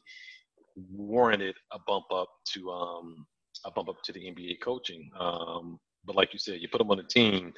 [0.75, 3.25] warranted a bump up to um
[3.65, 5.09] a bump up to the NBA coaching.
[5.19, 7.53] Um, but like you said, you put him on the team.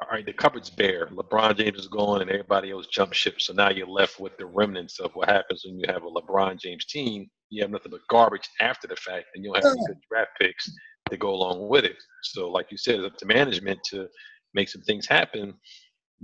[0.00, 1.06] All right, the cupboard's bare.
[1.06, 3.40] LeBron James is gone, and everybody else jumped ship.
[3.40, 6.60] So now you're left with the remnants of what happens when you have a LeBron
[6.60, 7.28] James team.
[7.50, 10.30] You have nothing but garbage after the fact, and you don't have any good draft
[10.40, 10.70] picks
[11.10, 11.96] to go along with it.
[12.22, 14.08] So, like you said, it's up to management to
[14.54, 15.54] make some things happen.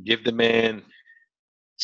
[0.05, 0.83] Give the man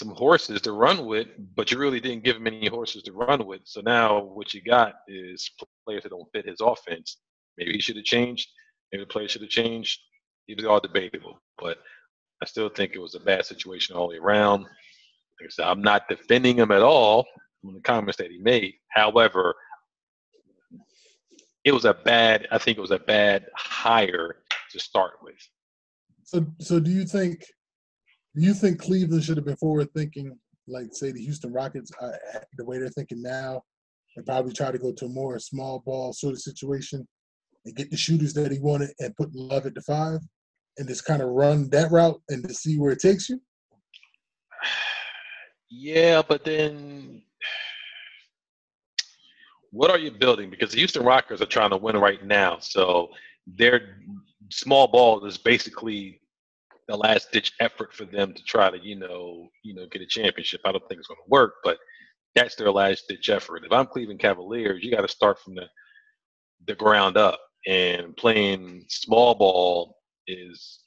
[0.01, 3.47] some horses to run with, but you really didn't give him any horses to run
[3.47, 3.61] with.
[3.65, 5.49] So now what you got is
[5.87, 7.19] players that don't fit his offense.
[7.59, 8.49] Maybe he should have changed.
[8.91, 10.01] Maybe the players should have changed.
[10.49, 11.79] It was all debatable, but
[12.43, 14.63] I still think it was a bad situation all the way around.
[14.63, 17.27] Like I said, I'm not defending him at all
[17.65, 18.73] on the comments that he made.
[18.89, 19.55] However,
[21.65, 22.49] it was a bad.
[22.51, 24.37] I think it was a bad hire
[24.73, 25.35] to start with.
[26.25, 27.45] So, so do you think
[28.35, 32.11] do you think Cleveland should have been forward thinking, like say the Houston Rockets, uh,
[32.57, 33.63] the way they're thinking now,
[34.17, 37.07] and probably try to go to a more small ball sort of situation
[37.65, 40.21] and get the shooters that he wanted and put Love at the five,
[40.79, 43.41] and just kind of run that route and to see where it takes you?
[45.69, 47.23] Yeah, but then
[49.73, 50.51] what are you building?
[50.51, 53.11] Because the Houston Rockets are trying to win right now, so
[53.47, 53.99] their
[54.51, 56.20] small ball is basically
[56.91, 60.07] the last ditch effort for them to try to you know you know get a
[60.07, 60.61] championship.
[60.65, 61.79] I don't think it's going to work, but
[62.35, 63.65] that's their last ditch effort.
[63.65, 65.67] If I'm Cleveland Cavaliers, you got to start from the
[66.67, 70.81] the ground up, and playing small ball is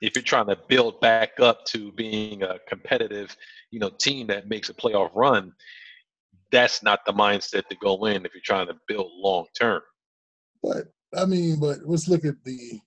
[0.00, 3.36] if you're trying to build back up to being a competitive,
[3.70, 5.52] you know, team that makes a playoff run,
[6.52, 9.82] that's not the mindset to go in if you're trying to build long term.
[10.62, 12.80] But I mean, but let's look at the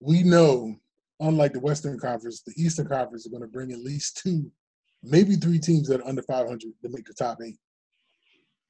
[0.00, 0.74] we know,
[1.20, 4.50] unlike the Western Conference, the Eastern Conference is going to bring at least two,
[5.02, 7.58] maybe three teams that are under 500 to make the top eight.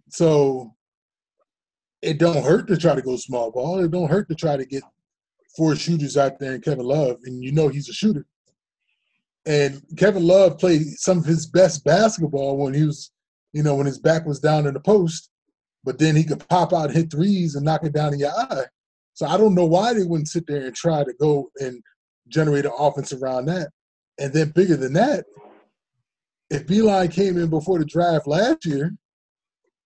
[0.08, 0.74] So
[2.02, 3.78] it don't hurt to try to go small ball.
[3.78, 4.82] It don't hurt to try to get
[5.56, 8.26] four shooters out there and Kevin Love, and you know he's a shooter.
[9.46, 13.10] And Kevin Love played some of his best basketball when he was,
[13.52, 15.30] you know, when his back was down in the post,
[15.84, 18.64] but then he could pop out, hit threes, and knock it down in your eye.
[19.20, 21.82] So I don't know why they wouldn't sit there and try to go and
[22.28, 23.68] generate an offense around that.
[24.18, 25.26] And then bigger than that,
[26.48, 28.94] if Beilein came in before the draft last year,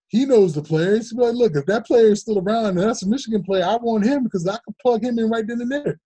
[0.06, 1.10] he knows the players.
[1.10, 3.64] He'd be like, look, if that player is still around and that's a Michigan player,
[3.64, 5.98] I want him because I can plug him in right then and there.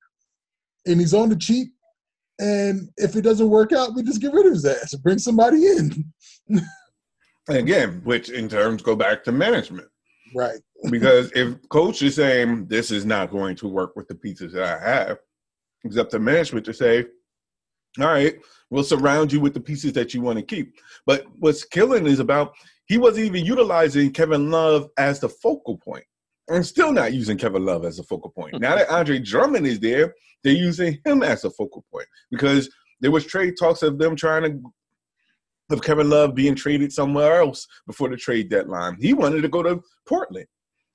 [0.87, 1.68] And he's on the cheap.
[2.39, 5.18] And if it doesn't work out, we just get rid of his ass and bring
[5.18, 6.12] somebody in.
[7.51, 9.89] Again, which in terms go back to management.
[10.35, 10.61] Right.
[10.91, 14.81] because if coach is saying this is not going to work with the pieces that
[14.81, 15.18] I have,
[15.85, 17.07] it's up to management to say,
[17.99, 18.37] all right,
[18.70, 20.74] we'll surround you with the pieces that you want to keep.
[21.07, 22.55] But what's killing is about
[22.87, 26.05] he wasn't even utilizing Kevin Love as the focal point.
[26.62, 28.59] Still not using Kevin Love as a focal point.
[28.59, 32.70] now that Andre Drummond is there, they're using him as a focal point because
[33.01, 34.72] there was trade talks of them trying to
[35.71, 38.97] of Kevin Love being traded somewhere else before the trade deadline.
[39.01, 40.47] He wanted to go to Portland.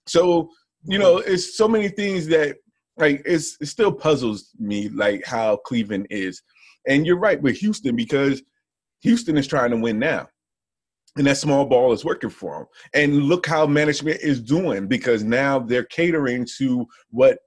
[0.07, 0.49] So
[0.85, 2.57] you know, it's so many things that
[2.97, 6.41] like it's it still puzzles me like how Cleveland is.
[6.87, 8.41] And you're right with Houston because
[9.01, 10.27] Houston is trying to win now.
[11.15, 12.67] And that small ball is working for them.
[12.93, 17.37] And look how management is doing because now they're catering to what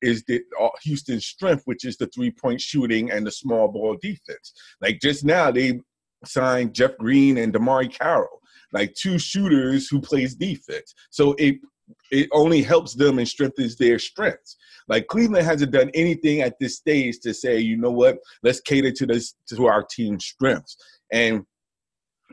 [0.00, 3.96] is the uh, Houston's strength, which is the three point shooting and the small ball
[4.00, 4.52] defense.
[4.80, 5.80] Like just now, they
[6.26, 8.40] signed Jeff Green and DeMarre Carroll,
[8.72, 10.94] like two shooters who plays defense.
[11.10, 11.56] So it
[12.10, 14.56] it only helps them and strengthens their strengths.
[14.88, 18.92] Like Cleveland hasn't done anything at this stage to say, you know what, let's cater
[18.92, 20.76] to this to our team's strengths.
[21.12, 21.44] And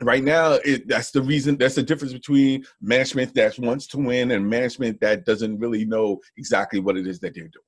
[0.00, 1.56] right now, it, that's the reason.
[1.56, 6.20] That's the difference between management that wants to win and management that doesn't really know
[6.36, 7.64] exactly what it is that they're doing.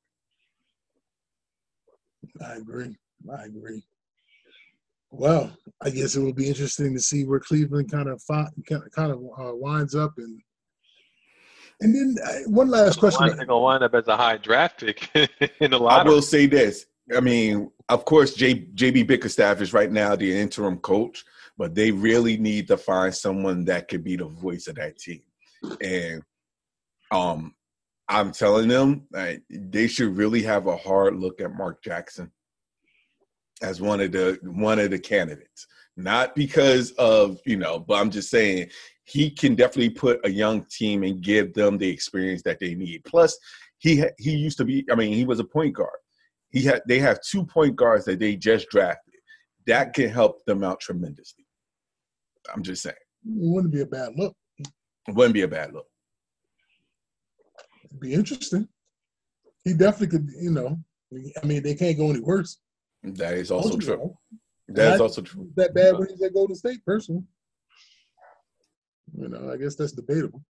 [2.45, 2.97] I agree.
[3.33, 3.85] I agree.
[5.18, 5.50] Well,
[5.82, 9.54] I guess it will be interesting to see where Cleveland kind of kind of uh,
[9.54, 10.40] winds up and
[11.80, 13.26] and then uh, one last question.
[13.28, 15.10] They're gonna wind up as a high draft pick
[15.60, 16.10] in the lottery.
[16.10, 16.86] I will say this.
[17.14, 21.24] I mean, of course, J, JB Bickerstaff is right now the interim coach,
[21.56, 25.22] but they really need to find someone that could be the voice of that team.
[25.80, 26.22] And
[27.10, 27.54] um,
[28.08, 32.32] I'm telling them like, they should really have a hard look at Mark Jackson
[33.62, 35.66] as one of the one of the candidates.
[35.96, 38.70] Not because of you know, but I'm just saying
[39.04, 43.04] he can definitely put a young team and give them the experience that they need.
[43.04, 43.38] Plus,
[43.78, 44.84] he he used to be.
[44.90, 45.98] I mean, he was a point guard.
[46.50, 49.14] He had they have two point guards that they just drafted.
[49.66, 51.44] That can help them out tremendously.
[52.54, 52.94] I'm just saying.
[53.24, 54.34] It wouldn't be a bad look.
[54.59, 55.86] It wouldn't be a bad look.
[57.84, 58.68] It'd be interesting.
[59.64, 60.28] He definitely could.
[60.40, 60.78] You know,
[61.42, 62.59] I mean, they can't go any worse.
[63.03, 64.16] That is also true.
[64.68, 65.49] That is also true.
[65.57, 67.22] That bad when he's at Golden State, personally.
[69.16, 70.42] You know, I guess that's debatable.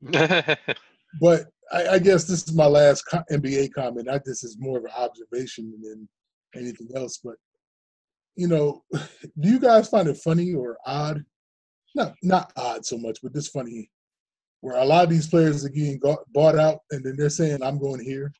[1.20, 4.08] but I, I, guess this is my last NBA comment.
[4.08, 6.08] I this is more of an observation than
[6.54, 7.18] anything else.
[7.22, 7.34] But
[8.36, 11.24] you know, do you guys find it funny or odd?
[11.94, 13.90] Not not odd so much, but just funny,
[14.60, 17.62] where a lot of these players are getting got, bought out, and then they're saying,
[17.62, 18.32] "I'm going here,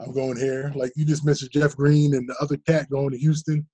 [0.00, 3.18] I'm going here." Like you just mentioned Jeff Green and the other cat going to
[3.18, 3.66] Houston.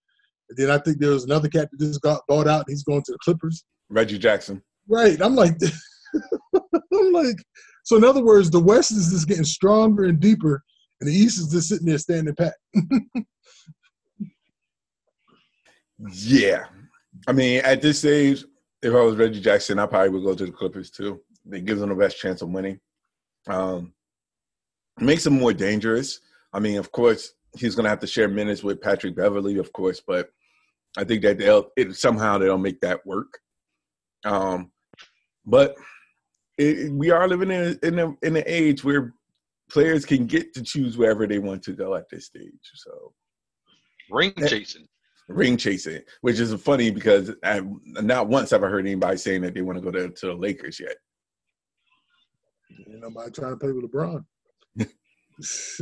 [0.48, 2.66] And then I think there was another cat that just got bought out.
[2.68, 3.64] he's going to the Clippers.
[3.88, 4.62] Reggie Jackson.
[4.88, 5.20] Right.
[5.22, 5.54] I'm like,
[6.54, 7.36] I'm like,
[7.84, 10.62] so in other words, the West is just getting stronger and deeper,
[11.00, 12.54] and the East is just sitting there standing pat.
[16.12, 16.66] yeah.
[17.26, 18.44] I mean, at this stage,
[18.82, 21.20] if I was Reggie Jackson, I probably would go to the Clippers too.
[21.50, 22.78] It gives them the best chance of winning.
[23.46, 23.92] Um,
[25.02, 26.20] makes him more dangerous.
[26.52, 29.72] I mean, of course, he's going to have to share minutes with Patrick Beverley, of
[29.72, 30.30] course, but
[30.96, 33.38] I think that they'll it, somehow they'll make that work.
[34.24, 34.70] Um,
[35.46, 35.74] but
[36.58, 39.14] it, we are living in in a, in an age where
[39.70, 42.52] players can get to choose wherever they want to go at this stage.
[42.74, 43.12] So
[44.10, 44.86] ring chasing,
[45.28, 49.54] ring chasing, which is funny because I, not once have I heard anybody saying that
[49.54, 50.96] they want to go to, to the Lakers yet.
[52.68, 54.24] You nobody trying to play with LeBron.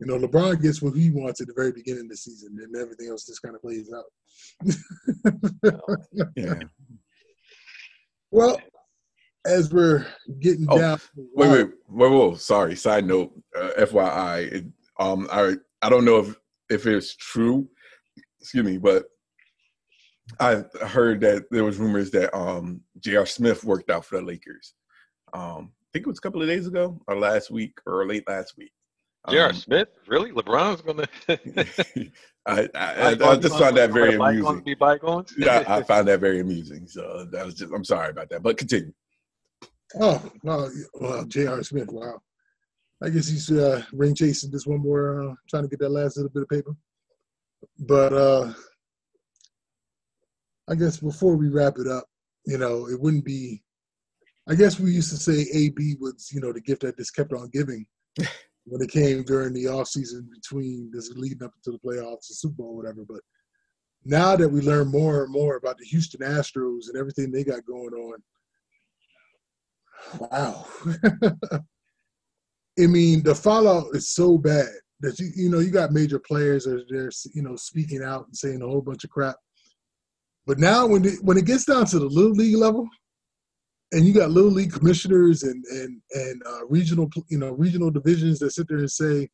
[0.00, 2.76] you know, LeBron gets what he wants at the very beginning of the season, and
[2.76, 4.04] everything else just kind of plays out.
[6.36, 6.54] yeah.
[8.30, 8.60] Well,
[9.46, 10.06] as we're
[10.40, 11.00] getting oh, down.
[11.16, 12.76] Wait, wait, wait, wait, Sorry.
[12.76, 14.52] Side note, uh, FYI.
[14.52, 14.64] It,
[15.00, 16.36] um, I I don't know if
[16.68, 17.68] if it's true.
[18.40, 19.06] Excuse me, but
[20.38, 23.26] I heard that there was rumors that um J.R.
[23.26, 24.74] Smith worked out for the Lakers.
[25.32, 28.54] Um, think it was a couple of days ago, or last week, or late last
[28.56, 28.72] week.
[29.30, 29.48] J.R.
[29.48, 30.30] Um, Smith, really?
[30.32, 31.06] LeBron's gonna.
[32.46, 34.60] I, I, I, just found that very amusing.
[34.60, 35.34] Be bygones?
[35.38, 36.86] yeah, I found that very amusing.
[36.86, 37.72] So that was just.
[37.72, 38.92] I'm sorry about that, but continue.
[40.00, 40.70] Oh no!
[40.94, 41.62] well, J.R.
[41.62, 41.90] Smith.
[41.90, 42.20] Wow,
[43.02, 46.16] I guess he's uh, ring chasing just one more, uh, trying to get that last
[46.16, 46.74] little bit of paper.
[47.78, 48.52] But uh,
[50.70, 52.04] I guess before we wrap it up,
[52.46, 53.62] you know, it wouldn't be.
[54.48, 57.32] I guess we used to say AB was, you know, the gift that just kept
[57.32, 57.86] on giving.
[58.68, 62.34] when it came during the off season between this leading up to the playoffs, the
[62.34, 63.04] Super Bowl, whatever.
[63.08, 63.20] But
[64.04, 67.66] now that we learn more and more about the Houston Astros and everything they got
[67.66, 68.22] going on,
[70.20, 70.66] wow.
[72.80, 74.68] I mean, the fallout is so bad
[75.00, 78.26] that you you know you got major players that are there, you know, speaking out
[78.26, 79.36] and saying a whole bunch of crap.
[80.46, 82.88] But now when it, when it gets down to the little league level,
[83.92, 88.38] and you got little league commissioners and and and uh, regional you know regional divisions
[88.38, 89.28] that sit there and say,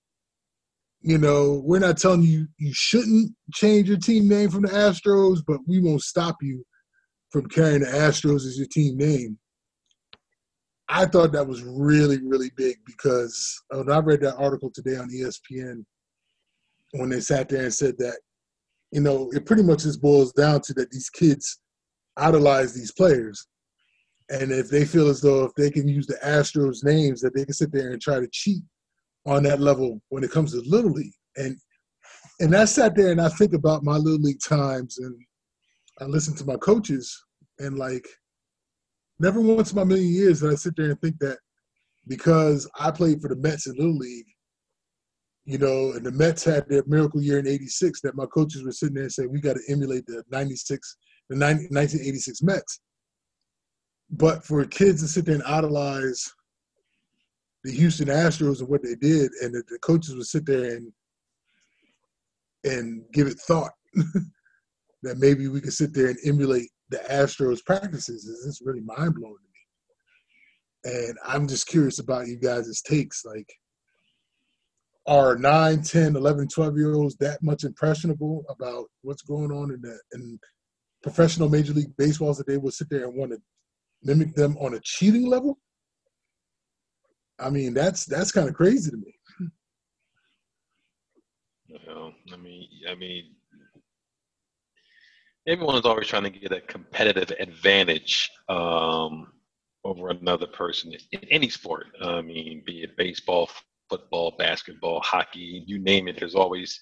[1.00, 5.40] you know, we're not telling you you shouldn't change your team name from the Astros,
[5.46, 6.64] but we won't stop you
[7.30, 9.38] from carrying the Astros as your team name.
[10.88, 15.10] I thought that was really, really big because when I read that article today on
[15.10, 15.84] ESPN,
[16.92, 18.18] when they sat there and said that,
[18.92, 21.58] you know, it pretty much just boils down to that these kids
[22.16, 23.46] idolize these players.
[24.30, 27.44] And if they feel as though if they can use the Astros names, that they
[27.44, 28.62] can sit there and try to cheat
[29.26, 31.12] on that level when it comes to Little League.
[31.36, 31.56] And
[32.40, 35.14] and I sat there and I think about my Little League times and
[36.00, 37.16] I listen to my coaches
[37.58, 38.06] and like
[39.20, 41.38] never once in my million years did I sit there and think that
[42.06, 44.26] because I played for the Mets in Little League,
[45.44, 48.72] you know, and the Mets had their miracle year in '86, that my coaches were
[48.72, 50.96] sitting there and saying we got to emulate the '96,
[51.28, 52.80] the 90, 1986 Mets.
[54.16, 56.32] But for kids to sit there and idolize
[57.64, 60.92] the Houston Astros and what they did, and the, the coaches would sit there and
[62.64, 63.72] and give it thought
[65.02, 69.36] that maybe we could sit there and emulate the Astros practices is really mind blowing
[70.84, 71.06] to me.
[71.06, 73.24] And I'm just curious about you guys' takes.
[73.24, 73.50] Like,
[75.06, 79.80] are 9, 10, 11, 12 year olds that much impressionable about what's going on in
[79.82, 80.38] the in
[81.02, 83.38] professional major league baseballs that they will sit there and want to
[84.04, 85.58] mimic them on a cheating level?
[87.38, 89.14] I mean, that's that's kind of crazy to me.
[91.86, 93.34] Well, I mean, I mean,
[95.46, 99.32] everyone is always trying to get a competitive advantage um,
[99.84, 101.86] over another person in any sport.
[102.00, 103.50] I mean, be it baseball,
[103.90, 106.18] football, basketball, hockey, you name it.
[106.18, 106.80] There's always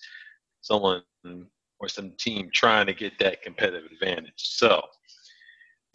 [0.60, 4.32] someone or some team trying to get that competitive advantage.
[4.36, 4.82] So,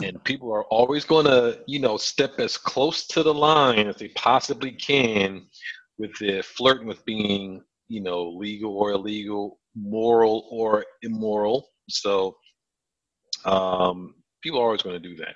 [0.04, 3.96] and people are always going to, you know, step as close to the line as
[3.96, 5.48] they possibly can
[5.98, 11.70] with the flirting with being, you know, legal or illegal, moral or immoral.
[11.90, 12.38] So
[13.46, 15.36] um, people are always going to do that.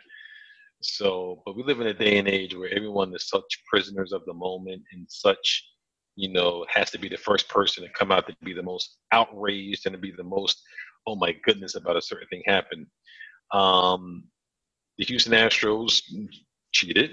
[0.84, 4.24] So, but we live in a day and age where everyone is such prisoners of
[4.26, 5.68] the moment and such,
[6.16, 8.98] you know, has to be the first person to come out to be the most
[9.12, 10.62] outraged and to be the most,
[11.08, 12.86] oh my goodness, about a certain thing happened.
[13.54, 14.24] Um,
[14.98, 16.02] the Houston Astros
[16.72, 17.12] cheated,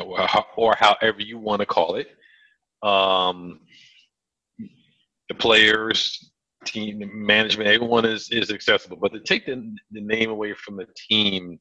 [0.00, 0.26] or,
[0.56, 2.08] or however you want to call it.
[2.82, 3.60] Um,
[5.28, 6.30] the players
[6.64, 8.96] team management, everyone is is accessible.
[8.96, 11.58] But to take the, the name away from the team,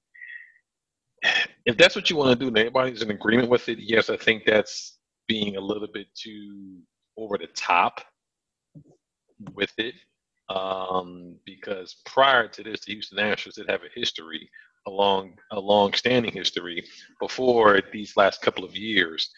[1.65, 4.17] if that's what you want to do and everybody's in agreement with it, yes, I
[4.17, 6.79] think that's being a little bit too
[7.17, 8.01] over the top
[9.53, 9.95] with it.
[10.53, 14.47] Um, because prior to this, the Houston Astros did have a history,
[14.85, 16.83] a long, a long-standing history
[17.19, 19.31] before these last couple of years,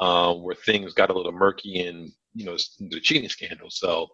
[0.00, 2.56] uh, where things got a little murky and you know
[2.90, 3.70] the cheating scandal.
[3.70, 4.08] So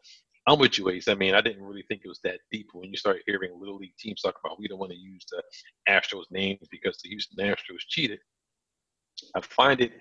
[0.47, 1.09] I'm with you, Ace.
[1.09, 3.79] I mean, I didn't really think it was that deep when you start hearing little
[3.79, 5.43] league teams talk about we don't want to use the
[5.89, 8.19] Astros names because the Houston Astros cheated.
[9.35, 9.93] I find it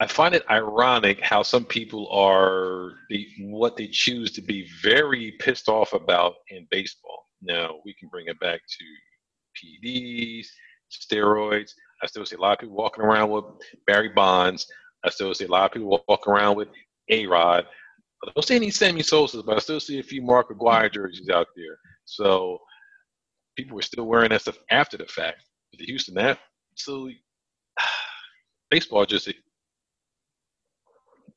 [0.00, 5.32] I find it ironic how some people are the, what they choose to be very
[5.40, 7.26] pissed off about in baseball.
[7.42, 8.84] Now we can bring it back to
[9.84, 10.46] PEDs,
[10.92, 11.72] steroids.
[12.02, 13.44] I still see a lot of people walking around with
[13.86, 14.70] Barry Bonds.
[15.04, 16.68] I still see a lot of people walking around with
[17.08, 17.66] A-Rod.
[18.24, 21.28] I don't see any Sammy Sosa's, but I still see a few Mark McGwire jerseys
[21.28, 21.78] out there.
[22.04, 22.58] So
[23.56, 25.42] people were still wearing that stuff after the fact.
[25.76, 26.38] The Houston that
[26.78, 27.08] so
[28.70, 29.28] baseball just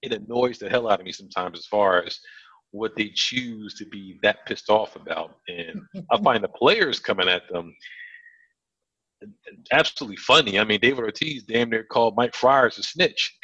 [0.02, 2.20] it, annoys the hell out of me sometimes as far as
[2.72, 5.38] what they choose to be that pissed off about.
[5.47, 5.82] And
[6.12, 7.76] I find the players coming at them
[9.72, 10.60] absolutely funny.
[10.60, 13.38] I mean, David Ortiz damn near called Mike Fiers a snitch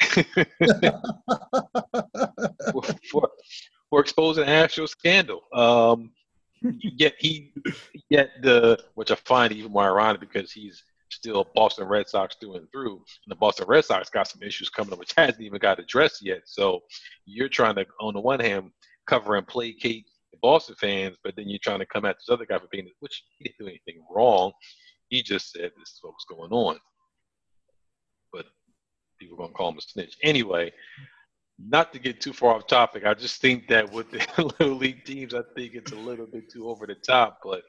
[2.72, 3.30] for, for,
[3.90, 5.42] for, exposing an actual scandal.
[5.52, 6.10] Um,
[6.80, 7.52] yet he,
[8.10, 12.56] yet the which I find even more ironic because he's still Boston Red Sox through
[12.56, 15.58] and through, and the Boston Red Sox got some issues coming up which hasn't even
[15.58, 16.42] got addressed yet.
[16.44, 16.80] So
[17.26, 18.70] you're trying to, on the one hand,
[19.06, 22.46] cover and placate the Boston fans, but then you're trying to come at this other
[22.46, 24.52] guy for being, which he didn't do anything wrong.
[25.08, 26.78] He just said this is what was going on.
[28.32, 28.46] But
[29.18, 30.16] people are going to call him a snitch.
[30.22, 30.72] Anyway,
[31.58, 34.26] not to get too far off topic, I just think that with the
[34.60, 37.40] little league teams, I think it's a little bit too over the top.
[37.42, 37.62] But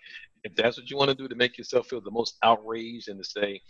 [0.43, 3.21] if that's what you want to do to make yourself feel the most outraged and
[3.21, 3.61] to say,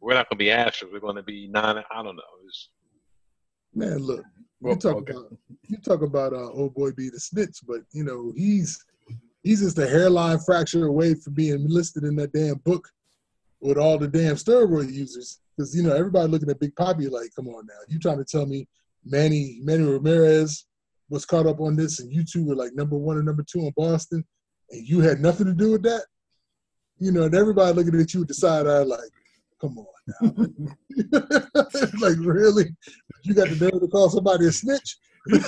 [0.00, 2.22] we're not going to be Astros, we're going to be nine, I don't know.
[2.46, 2.70] It's,
[3.72, 4.24] Man, look,
[4.62, 5.12] you talk okay.
[5.12, 5.32] about
[5.68, 8.84] you talk about uh, old boy be the snitch, but you know he's
[9.42, 12.88] he's just a hairline fracture away from being listed in that damn book
[13.60, 15.40] with all the damn steroid users.
[15.56, 18.24] Because you know everybody looking at Big Papi like, come on now, you trying to
[18.24, 18.66] tell me
[19.04, 20.66] Manny Manny Ramirez
[21.08, 23.60] was caught up on this, and you two were like number one and number two
[23.60, 24.24] in Boston,
[24.70, 26.04] and you had nothing to do with that?
[27.00, 29.00] you know, and everybody looking at you with the side eye like,
[29.60, 30.30] come on now.
[32.00, 32.66] like, really?
[33.24, 34.98] You got the nerve to call somebody a snitch?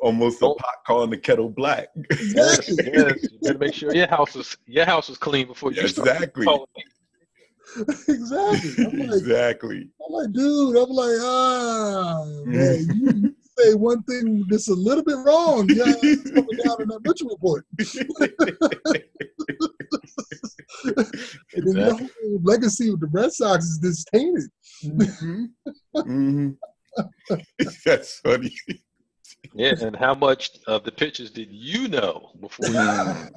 [0.00, 1.88] Almost a pot calling the kettle black.
[2.20, 3.28] Yes, yes.
[3.30, 6.46] You better make sure your house is your house is clean before you start Exactly.
[6.46, 6.66] calling
[8.08, 8.86] exactly.
[8.86, 9.88] I'm like, exactly.
[10.04, 15.04] I'm like, dude, I'm like, ah, man, you, you say one thing that's a little
[15.04, 15.66] bit wrong.
[15.68, 17.66] Yeah, it's coming down in that Mitchell report.
[21.54, 22.10] and then your whole
[22.42, 24.50] legacy with the Red Sox is just tainted.
[24.82, 25.46] hmm
[25.94, 26.50] hmm
[27.84, 28.54] That's funny.
[29.54, 33.28] Yeah, and how much of the pitches did you know before you,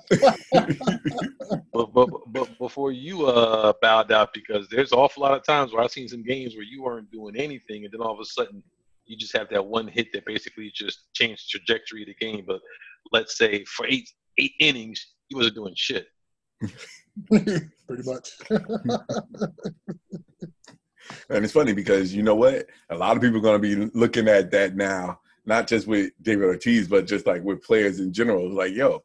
[1.74, 4.34] but, but, but before you uh, bowed out?
[4.34, 7.12] Because there's an awful lot of times where I've seen some games where you weren't
[7.12, 8.64] doing anything, and then all of a sudden
[9.06, 12.44] you just have that one hit that basically just changed the trajectory of the game.
[12.48, 12.62] But
[13.12, 16.08] let's say for eight eight innings, he wasn't doing shit.
[17.28, 18.30] Pretty much.
[21.30, 22.66] And it's funny because you know what?
[22.90, 26.12] A lot of people are going to be looking at that now, not just with
[26.22, 28.48] David Ortiz, but just like with players in general.
[28.48, 29.04] It's like, yo,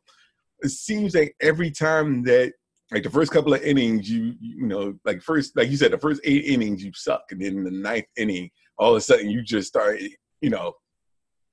[0.61, 2.53] it seems like every time that,
[2.93, 5.99] like the first couple of innings, you you know, like first, like you said, the
[5.99, 8.49] first eight innings you suck, and then the ninth inning,
[8.79, 10.11] all of a sudden you just started,
[10.41, 10.75] you know,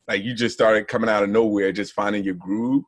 [0.07, 2.83] like you just started coming out of nowhere, just finding your groove.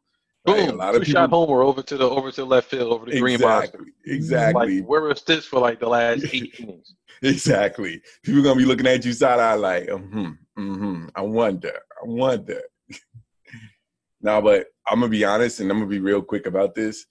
[0.45, 0.77] Boom!
[0.77, 3.19] Like, of people shot homer over to the over to the left field over the
[3.19, 3.69] green box.
[3.69, 4.79] exactly, exactly.
[4.79, 6.95] Like where was this for like the last eight innings?
[7.23, 8.01] Exactly.
[8.23, 11.07] People gonna be looking at you side eye like, hmm, hmm.
[11.15, 12.61] I wonder, I wonder.
[14.21, 17.05] now, but I'm gonna be honest, and I'm gonna be real quick about this.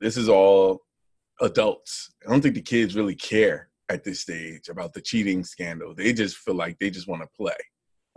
[0.00, 0.80] This is all
[1.40, 2.12] adults.
[2.26, 5.94] I don't think the kids really care at this stage about the cheating scandal.
[5.94, 7.56] They just feel like they just want to play.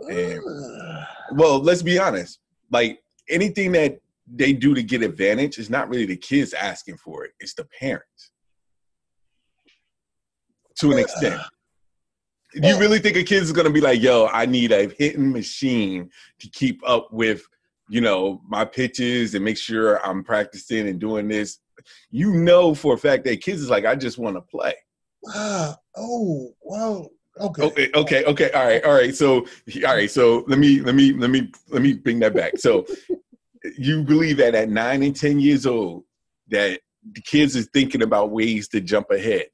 [0.00, 0.40] And
[1.32, 2.38] well, let's be honest.
[2.70, 4.00] Like anything that
[4.30, 7.66] they do to get advantage is not really the kids asking for it; it's the
[7.80, 8.30] parents.
[10.76, 11.40] To an extent.
[12.54, 12.78] Do you oh.
[12.78, 16.48] really think a kid is gonna be like, "Yo, I need a hitting machine to
[16.48, 17.42] keep up with,
[17.88, 21.58] you know, my pitches and make sure I'm practicing and doing this"?
[22.10, 24.74] You know for a fact that kids is like, "I just want to play."
[25.26, 27.10] Ah, oh, well,
[27.40, 27.62] okay.
[27.62, 28.50] Okay, okay, okay.
[28.52, 29.14] All right, all right.
[29.14, 29.46] So,
[29.86, 30.10] all right.
[30.10, 32.58] So let me let me let me let me bring that back.
[32.58, 32.86] So,
[33.76, 36.04] you believe that at nine and ten years old,
[36.48, 36.80] that
[37.12, 39.46] the kids is thinking about ways to jump ahead?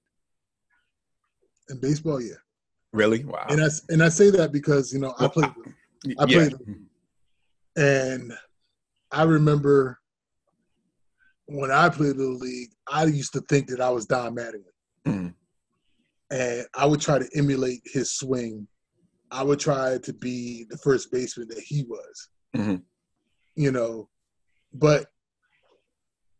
[1.71, 2.35] In baseball, yeah.
[2.93, 3.25] Really?
[3.25, 3.47] Wow.
[3.49, 5.51] And I and I say that because you know I Well, played,
[6.19, 6.49] I yeah.
[6.49, 6.55] played,
[7.77, 8.33] and
[9.11, 9.99] I remember
[11.47, 14.73] when I played little league, I used to think that I was Don Mattingly,
[15.07, 15.35] Mhm.
[16.31, 18.67] And I would try to emulate his swing.
[19.31, 22.83] I would try to be the first baseman that he was, Mhm.
[23.57, 24.09] you know.
[24.73, 25.07] But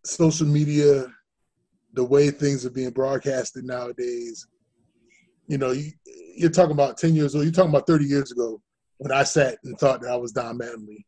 [0.05, 1.07] social media,
[1.93, 4.47] the way things are being broadcasted nowadays,
[5.47, 5.91] you know, you,
[6.37, 8.61] you're talking about 10 years old, you're talking about 30 years ago
[8.99, 11.05] when I sat and thought that I was Don Mattingly.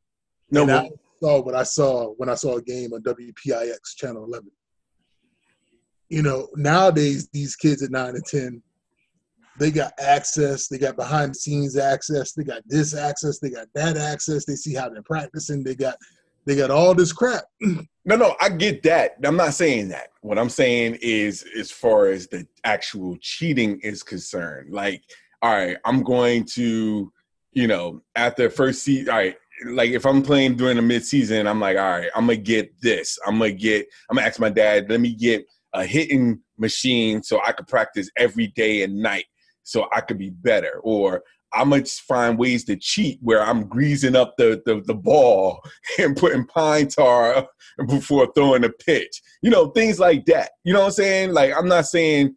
[0.51, 3.95] No, and but- I saw what I saw when I saw a game on WPIX
[3.97, 4.51] Channel 11.
[6.09, 8.63] You know, nowadays, these kids at 9 and 10,
[9.59, 13.69] they got access, they got behind the scenes access, they got this access, they got
[13.75, 15.97] that access, they see how they're practicing, they got
[16.47, 17.45] they got all this crap.
[18.09, 19.17] No, no, I get that.
[19.25, 20.11] I'm not saying that.
[20.21, 25.03] What I'm saying is, as far as the actual cheating is concerned, like,
[25.43, 27.13] all right, I'm going to,
[27.51, 31.59] you know, after first season, all right, like if I'm playing during the midseason, I'm
[31.59, 33.19] like, all right, I'm gonna get this.
[33.27, 33.89] I'm gonna get.
[34.09, 38.09] I'm gonna ask my dad, let me get a hitting machine so I could practice
[38.17, 39.27] every day and night,
[39.67, 40.81] so I could be better.
[40.83, 45.61] Or I'm gonna find ways to cheat where I'm greasing up the the, the ball
[45.99, 47.47] and putting pine tar
[47.89, 49.21] before throwing a pitch.
[49.43, 50.51] You know, things like that.
[50.65, 51.33] You know what I'm saying?
[51.33, 52.37] Like I'm not saying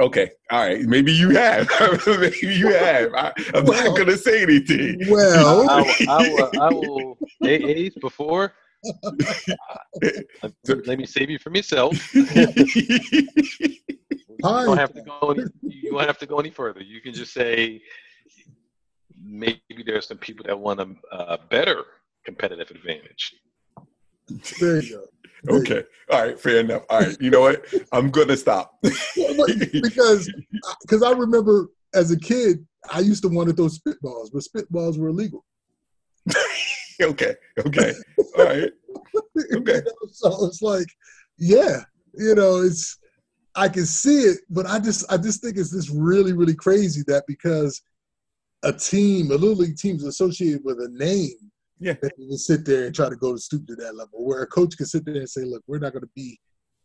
[0.00, 1.68] okay, all right, maybe you have.
[2.06, 3.12] maybe you have.
[3.14, 5.00] I, I'm Well- not gonna say anything.
[5.10, 8.52] Well, I, will- I will, I will A- A's before.
[9.04, 10.48] uh,
[10.86, 11.96] let me save you from yourself.
[14.38, 15.32] You don't have to go.
[15.32, 16.80] Any, you don't have to go any further.
[16.80, 17.82] You can just say
[19.20, 21.84] maybe there's some people that want a uh, better
[22.24, 23.34] competitive advantage.
[24.60, 25.04] there you go.
[25.42, 25.84] There you okay.
[26.10, 26.82] All right, fair enough.
[26.88, 27.16] All right.
[27.20, 27.64] You know what?
[27.92, 28.78] I'm gonna stop.
[28.82, 30.32] because
[30.82, 34.98] because I remember as a kid, I used to want to throw spitballs, but spitballs
[34.98, 35.44] were illegal.
[37.02, 37.34] okay.
[37.66, 37.92] Okay.
[38.38, 38.70] All right.
[39.54, 39.74] Okay.
[39.74, 40.88] You know, so it's like,
[41.38, 41.82] yeah,
[42.14, 42.98] you know, it's
[43.58, 47.02] I can see it, but I just I just think it's this really really crazy
[47.08, 47.82] that because
[48.62, 51.94] a team, a little league team, is associated with a name, Yeah.
[52.02, 54.24] That you can sit there and try to go to stoop to that level.
[54.24, 56.38] Where a coach can sit there and say, look, we're not going to be,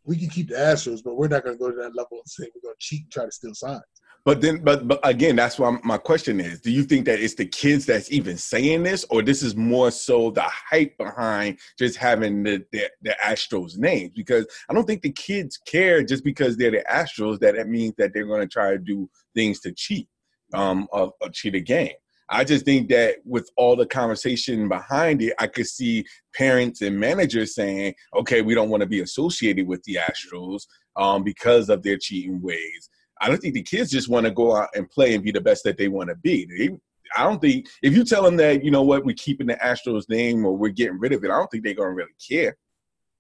[0.04, 2.28] we can keep the Astros, but we're not going to go to that level and
[2.28, 3.82] say we're going to cheat and try to steal signs.
[4.26, 7.36] But then, but but again, that's why my question is: Do you think that it's
[7.36, 11.98] the kids that's even saying this, or this is more so the hype behind just
[11.98, 14.12] having the the, the Astros names?
[14.16, 17.96] Because I don't think the kids care just because they're the Astros that it means
[17.98, 20.08] that they're going to try to do things to cheat,
[20.54, 21.92] um, or, or cheat a game.
[22.30, 26.98] I just think that with all the conversation behind it, I could see parents and
[26.98, 30.62] managers saying, "Okay, we don't want to be associated with the Astros
[30.96, 32.90] um, because of their cheating ways."
[33.24, 35.40] I don't think the kids just want to go out and play and be the
[35.40, 36.46] best that they want to be.
[36.46, 36.78] They,
[37.16, 40.10] I don't think if you tell them that you know what we're keeping the Astros
[40.10, 42.58] name or we're getting rid of it, I don't think they're gonna really care.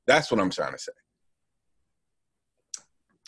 [0.05, 0.91] That's what I'm trying to say.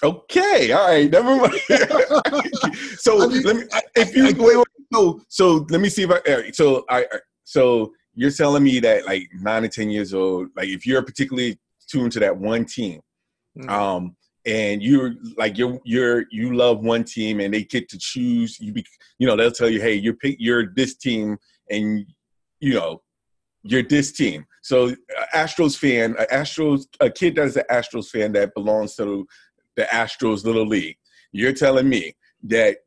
[0.03, 1.53] Okay, all right, never mind.
[2.97, 3.63] so I mean, let me,
[3.95, 6.51] if you wait, wait, so so let me see if I.
[6.51, 7.05] So I
[7.45, 11.57] so you're telling me that like nine to ten years old, like if you're particularly
[11.87, 12.99] tuned to that one team,
[13.57, 13.69] mm-hmm.
[13.69, 14.15] um,
[14.45, 18.71] and you're like you're you're you love one team and they get to choose you
[18.71, 18.85] be
[19.17, 21.37] you know they'll tell you hey you're pick you're this team
[21.71, 22.05] and
[22.59, 23.01] you know
[23.67, 24.45] you're this team.
[24.61, 29.27] So uh, astros fan uh, astros a kid that's an astros fan that belongs to
[29.75, 30.97] the astros little league
[31.31, 32.77] you're telling me that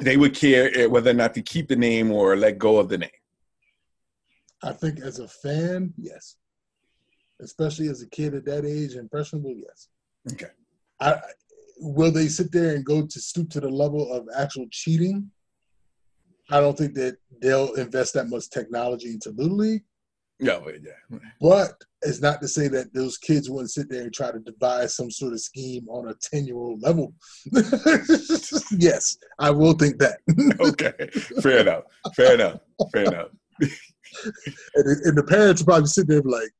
[0.00, 2.98] they would care whether or not to keep the name or let go of the
[2.98, 3.10] name?
[4.62, 6.36] I think as a fan yes.
[7.40, 9.88] Especially as a kid at that age impressionable yes
[10.30, 10.46] Okay.
[11.00, 11.18] I,
[11.78, 15.30] will they sit there and go to stoop to the level of actual cheating?
[16.50, 19.82] I don't think that they'll invest that much technology into Little League.
[20.40, 21.18] No, yeah.
[21.40, 24.96] But it's not to say that those kids wouldn't sit there and try to devise
[24.96, 27.14] some sort of scheme on a 10 year old level.
[28.72, 30.18] yes, I will think that.
[30.60, 30.92] okay,
[31.40, 31.84] fair enough.
[32.16, 32.58] Fair enough.
[32.92, 33.28] Fair enough.
[33.60, 36.50] and, and the parents probably sit there like,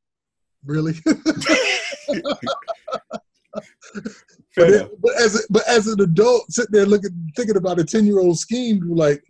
[0.64, 0.94] really?
[3.52, 7.84] but, it, but, as a, but as an adult, sitting there looking, thinking about a
[7.84, 9.22] ten year old scheme, like,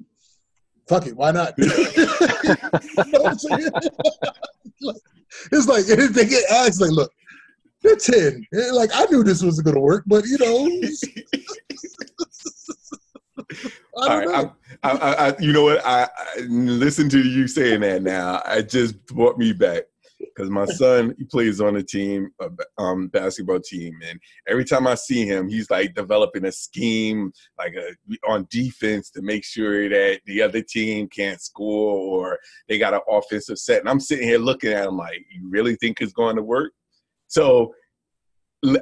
[0.88, 1.54] fuck it, why not?
[1.58, 1.72] you know
[3.20, 3.70] what I'm saying?
[5.52, 7.12] it's like they get asked, like, look,
[7.82, 8.46] they're ten.
[8.72, 10.70] Like I knew this wasn't going to work, but you know.
[13.94, 14.54] All right, know.
[14.82, 15.84] I, I, I, you know what?
[15.84, 18.40] I, I listen to you saying that now.
[18.46, 19.82] It just brought me back
[20.34, 22.50] because my son he plays on a team, a
[22.82, 24.18] um, basketball team, and
[24.48, 27.94] every time I see him, he's like developing a scheme, like a,
[28.28, 33.00] on defense to make sure that the other team can't score or they got an
[33.08, 33.80] offensive set.
[33.80, 36.72] And I'm sitting here looking at him like, you really think it's going to work?
[37.28, 37.74] So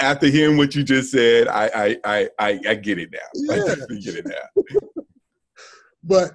[0.01, 3.19] after hearing what you just said, I I I I, I get it now.
[3.35, 3.75] Yeah.
[3.91, 4.63] I get it now.
[6.05, 6.33] but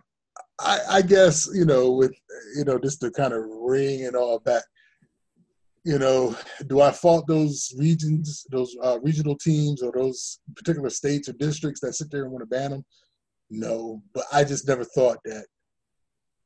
[0.60, 2.16] I, I, guess you know with
[2.56, 4.64] you know just to kind of ring and all back
[5.86, 11.30] you know, do I fault those regions, those uh, regional teams, or those particular states
[11.30, 12.86] or districts that sit there and want to ban them?
[13.52, 15.46] No, but I just never thought that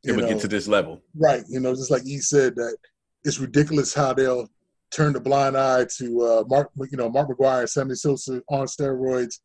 [0.04, 1.02] it would know, get to this level.
[1.16, 1.44] Right.
[1.48, 2.76] You know, just like he said that
[3.24, 4.50] it's ridiculous how they'll
[4.92, 8.66] turn the blind eye to uh, Mark, you know, Mark McGwire and Sammy Sosa on
[8.66, 9.40] steroids,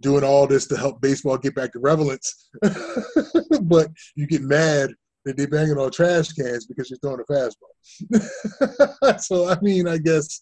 [0.00, 2.50] doing all this to help baseball get back to relevance.
[3.62, 4.90] but you get mad
[5.24, 9.20] they're banging on trash cans because you're throwing a fastball.
[9.20, 10.40] so I mean, I guess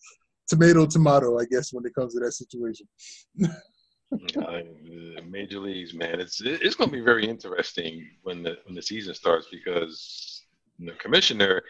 [0.49, 1.39] tomato, tomato.
[1.39, 2.87] I guess when it comes to that situation.
[3.45, 4.61] uh,
[5.29, 9.15] major leagues, man, it's it's going to be very interesting when the when the season
[9.15, 10.43] starts because
[10.79, 11.63] the commissioner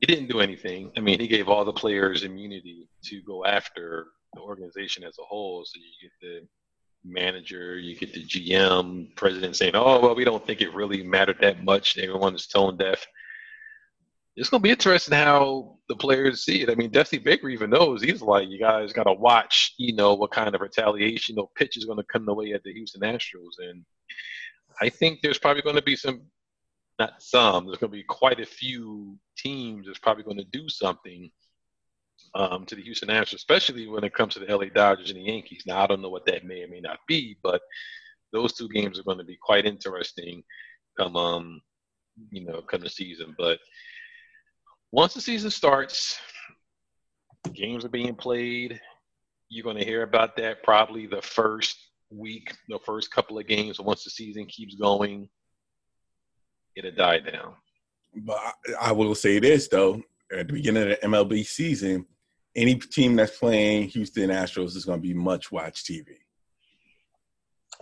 [0.00, 0.90] he didn't do anything.
[0.96, 5.24] I mean, he gave all the players immunity to go after the organization as a
[5.24, 5.64] whole.
[5.64, 6.46] So you get the
[7.06, 11.38] manager, you get the GM, president saying, "Oh, well, we don't think it really mattered
[11.40, 13.06] that much." Everyone is tone deaf.
[14.36, 16.70] It's going to be interesting how the players see it.
[16.70, 20.14] I mean, Dusty Baker even knows he's like, "You guys got to watch, you know,
[20.14, 23.02] what kind of retaliation or pitch is going to come the way at the Houston
[23.02, 23.84] Astros." And
[24.80, 26.22] I think there's probably going to be some,
[26.98, 30.68] not some, there's going to be quite a few teams that's probably going to do
[30.68, 31.30] something
[32.34, 35.24] um, to the Houston Astros, especially when it comes to the LA Dodgers and the
[35.24, 35.64] Yankees.
[35.66, 37.62] Now, I don't know what that may or may not be, but
[38.32, 40.42] those two games are going to be quite interesting
[40.96, 41.60] come, um,
[42.30, 43.34] you know, come the season.
[43.38, 43.58] But
[44.92, 46.18] once the season starts,
[47.54, 48.80] games are being played.
[49.48, 51.76] You're going to hear about that probably the first
[52.10, 53.80] week, the first couple of games.
[53.80, 55.28] Once the season keeps going,
[56.76, 57.54] it'll die down.
[58.24, 58.38] But
[58.80, 60.02] I will say this though:
[60.32, 62.06] at the beginning of the MLB season,
[62.54, 66.04] any team that's playing Houston Astros is going to be much watch TV.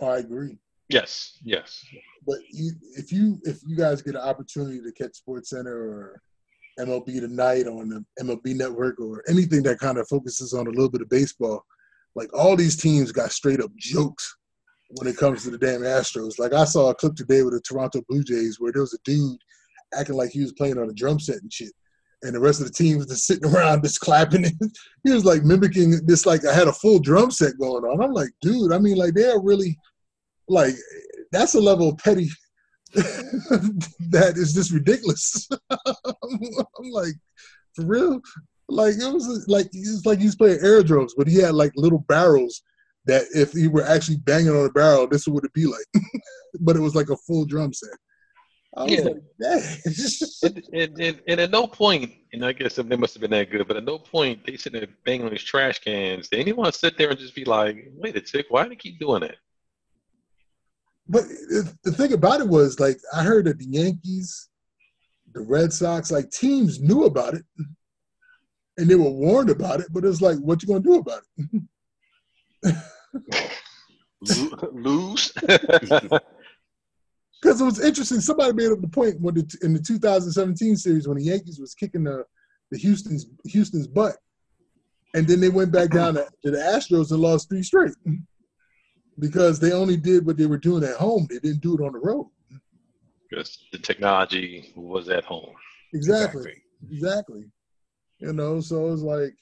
[0.01, 0.57] I agree.
[0.89, 1.83] Yes, yes.
[2.27, 6.21] But you, if you if you guys get an opportunity to catch Sports Center or
[6.79, 10.89] MLB Tonight on the MLB Network or anything that kind of focuses on a little
[10.89, 11.63] bit of baseball,
[12.15, 14.35] like all these teams got straight up jokes
[14.97, 16.37] when it comes to the damn Astros.
[16.37, 18.99] Like I saw a clip today with the Toronto Blue Jays where there was a
[19.05, 19.39] dude
[19.97, 21.71] acting like he was playing on a drum set and shit.
[22.25, 24.43] And the rest of the team was just sitting around just clapping.
[25.03, 28.03] he was like mimicking this like I had a full drum set going on.
[28.03, 29.77] I'm like, dude, I mean like they're really
[30.47, 30.75] like
[31.31, 32.29] that's a level of petty
[32.93, 35.49] that is just ridiculous.
[35.69, 37.13] I'm like,
[37.75, 38.21] for real?
[38.69, 42.05] Like it was like it's like he's playing air drums, but he had like little
[42.07, 42.63] barrels
[43.05, 45.85] that if he were actually banging on a barrel, this would it be like.
[46.61, 47.97] but it was like a full drum set.
[48.77, 49.03] I was Yeah.
[49.03, 49.21] like,
[50.43, 53.49] and, and, and, and at no point, and I guess they must have been that
[53.49, 56.27] good, but at no point they sitting there banging on these trash cans.
[56.27, 58.99] Did anyone sit there and just be like, wait a tick, why do they keep
[58.99, 59.37] doing it?
[61.07, 61.23] But
[61.83, 64.49] the thing about it was, like, I heard that the Yankees,
[65.33, 67.43] the Red Sox, like teams knew about it,
[68.77, 69.87] and they were warned about it.
[69.91, 71.21] But it's like, what you gonna do about
[72.63, 72.75] it?
[74.73, 75.31] Lose?
[77.45, 78.21] Because it was interesting.
[78.21, 81.75] Somebody made up the point when the, in the 2017 series when the Yankees was
[81.75, 82.25] kicking the
[82.71, 84.15] the Houston's Houston's butt,
[85.13, 87.93] and then they went back down to, to the Astros and lost three straight
[89.19, 91.27] because they only did what they were doing at home.
[91.29, 92.31] They didn't do it on the road.
[93.29, 95.53] Because the technology was at home.
[95.93, 96.63] Exactly.
[96.89, 97.43] Exactly.
[98.17, 99.35] You know, so it's like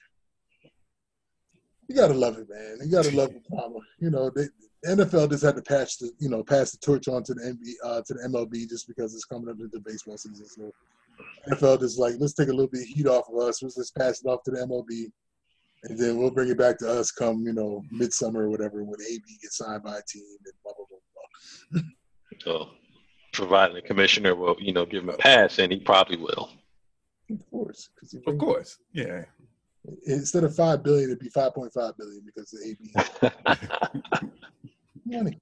[1.87, 2.79] you gotta love it, man.
[2.83, 3.79] You gotta love the drama.
[3.97, 7.07] You know, they, the NFL just had to patch the you know pass the torch
[7.07, 9.79] on to the NBA, uh, to the MLB just because it's coming up into the
[9.79, 10.45] baseball season.
[10.47, 10.71] So
[11.49, 13.61] NFL just like let's take a little bit of heat off of us.
[13.63, 15.11] Let's just pass it off to the MLB,
[15.83, 18.99] and then we'll bring it back to us come you know midsummer or whatever when
[19.09, 21.81] AB gets signed by a team and blah blah blah.
[21.81, 21.81] blah.
[22.41, 22.69] So,
[23.31, 26.49] providing the commissioner will, you know, give him a pass, and he probably will.
[27.29, 28.77] Of course, 'cause he Of brings- course.
[28.91, 29.23] Yeah.
[30.07, 34.31] Instead of five billion, it'd be five point five billion because of AB.
[35.05, 35.39] money.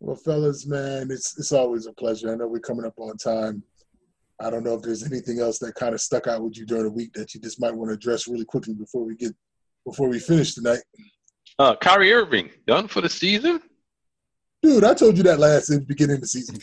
[0.00, 2.32] Well, fellas, man, it's it's always a pleasure.
[2.32, 3.62] I know we're coming up on time.
[4.40, 6.84] I don't know if there's anything else that kind of stuck out with you during
[6.84, 9.32] the week that you just might want to address really quickly before we get
[9.84, 10.80] before we finish tonight.
[11.58, 13.60] Uh, Kyrie Irving done for the season.
[14.62, 16.58] Dude, I told you that last in the beginning of the season.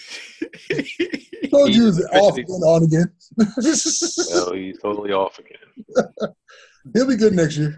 [0.71, 3.11] I told you it was off again, on again.
[3.37, 6.07] Well, he's totally off again.
[6.93, 7.77] He'll be good next year.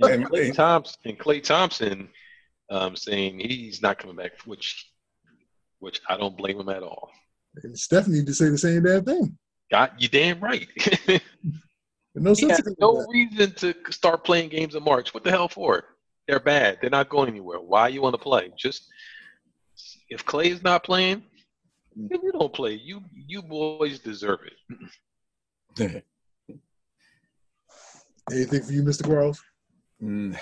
[0.00, 2.08] And- Klay Thompson and Klay Thompson
[2.74, 4.90] um, saying he's not coming back, which
[5.78, 7.10] which I don't blame him at all.
[7.62, 9.38] And Stephanie to say the same damn thing.
[9.70, 10.68] Got you damn right.
[12.16, 13.08] No he sense has no that.
[13.10, 15.12] reason to start playing games in March.
[15.12, 15.82] What the hell for?
[16.28, 16.78] They're bad.
[16.80, 17.60] They're not going anywhere.
[17.60, 18.52] Why you want to play?
[18.56, 18.86] Just
[20.08, 21.24] if Klay is not playing,
[21.96, 22.74] then you don't play.
[22.74, 24.40] You you boys deserve
[25.76, 26.04] it.
[28.30, 29.04] Anything for you, Mr.
[29.04, 29.42] Quarles?
[30.02, 30.38] Mm,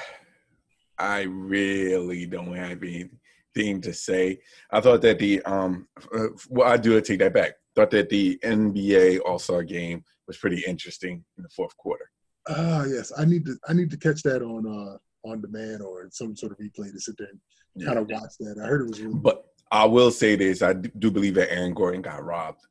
[1.02, 4.38] I really don't have anything to say.
[4.70, 7.54] I thought that the um, uh, well, I do take that back.
[7.74, 12.08] Thought that the NBA All Star game was pretty interesting in the fourth quarter.
[12.48, 13.12] Ah, yes.
[13.18, 16.52] I need to I need to catch that on uh on demand or some sort
[16.52, 17.28] of replay to sit there
[17.74, 18.60] and kind of watch that.
[18.62, 21.74] I heard it was really But I will say this: I do believe that Aaron
[21.74, 22.62] Gordon got robbed.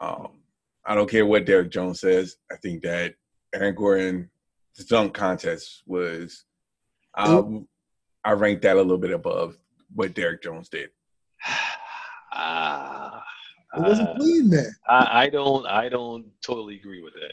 [0.00, 0.42] Um,
[0.84, 2.36] I don't care what Derrick Jones says.
[2.52, 3.14] I think that
[3.52, 4.28] Aaron Gordon's
[4.88, 6.44] dunk contest was.
[7.16, 7.42] I,
[8.24, 9.56] I ranked that a little bit above
[9.94, 10.90] what Derrick Jones did.
[12.32, 13.24] Ah,
[13.76, 14.70] it wasn't uh, clean, man.
[14.88, 17.32] I, I don't I don't totally agree with that.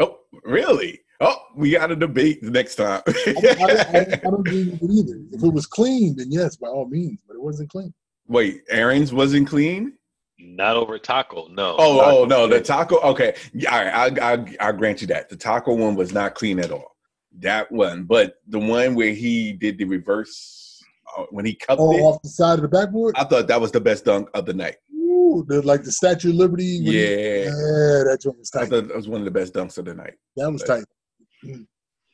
[0.00, 1.00] Oh, really?
[1.20, 3.02] Oh, we got a debate next time.
[3.06, 5.20] I, I, I, I don't agree with it either.
[5.32, 7.20] If it was clean, then yes, by all means.
[7.26, 7.94] But it wasn't clean.
[8.26, 9.94] Wait, Aaron's wasn't clean.
[10.38, 11.76] Not over taco, no.
[11.78, 12.98] Oh, Taco oh no, the taco.
[13.00, 16.34] Okay, yeah, all right, I, I I grant you that the taco one was not
[16.34, 16.93] clean at all.
[17.40, 20.80] That one, but the one where he did the reverse
[21.18, 23.14] uh, when he cupped Oh, it, off the side of the backboard.
[23.18, 24.76] I thought that was the best dunk of the night.
[24.94, 26.78] Ooh, the, like the Statue of Liberty.
[26.78, 28.70] when he- Yeah, yeah, that was tight.
[28.70, 30.14] that was one of the best dunks of the night.
[30.36, 30.84] That was tight.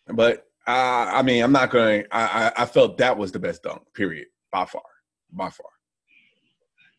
[0.09, 2.05] But uh, I mean, I'm not going.
[2.11, 3.83] I, I I felt that was the best dunk.
[3.95, 4.83] Period, by far,
[5.33, 5.67] by far.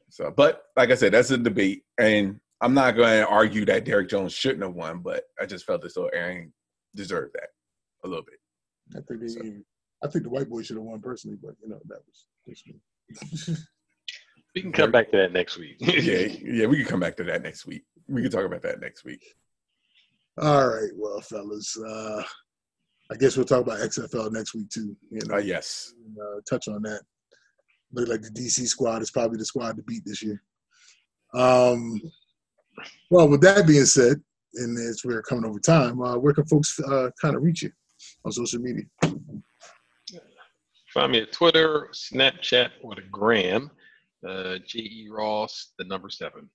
[0.10, 3.86] So, but like I said, that's a debate, and I'm not going to argue that
[3.86, 5.00] Derrick Jones shouldn't have won.
[5.00, 6.54] But I just felt as though Aaron
[6.96, 7.50] deserved that
[8.04, 8.39] a little bit.
[8.97, 9.64] I think they, So-
[10.04, 12.26] I think the white boy should have won personally, but you know that was.
[12.47, 13.56] Just me.
[14.54, 15.78] We can come back to that next week.
[15.80, 15.93] yeah,
[16.43, 17.84] yeah, we can come back to that next week.
[18.10, 19.24] We can talk about that next week.
[20.41, 22.22] All right, well, fellas, uh,
[23.10, 24.97] I guess we'll talk about XFL next week too.
[25.10, 27.02] You know, Uh, yes, uh, touch on that.
[27.93, 30.41] look like the DC squad is probably the squad to beat this year.
[31.34, 32.02] Um,
[33.10, 34.22] well, with that being said,
[34.56, 37.72] and as we're coming over time, uh, where can folks uh, kind of reach you
[38.26, 38.86] on social media?
[40.94, 43.72] Find me at Twitter, Snapchat, or the Gram.
[44.28, 45.08] Uh, J.E.
[45.10, 46.50] Ross, the number seven.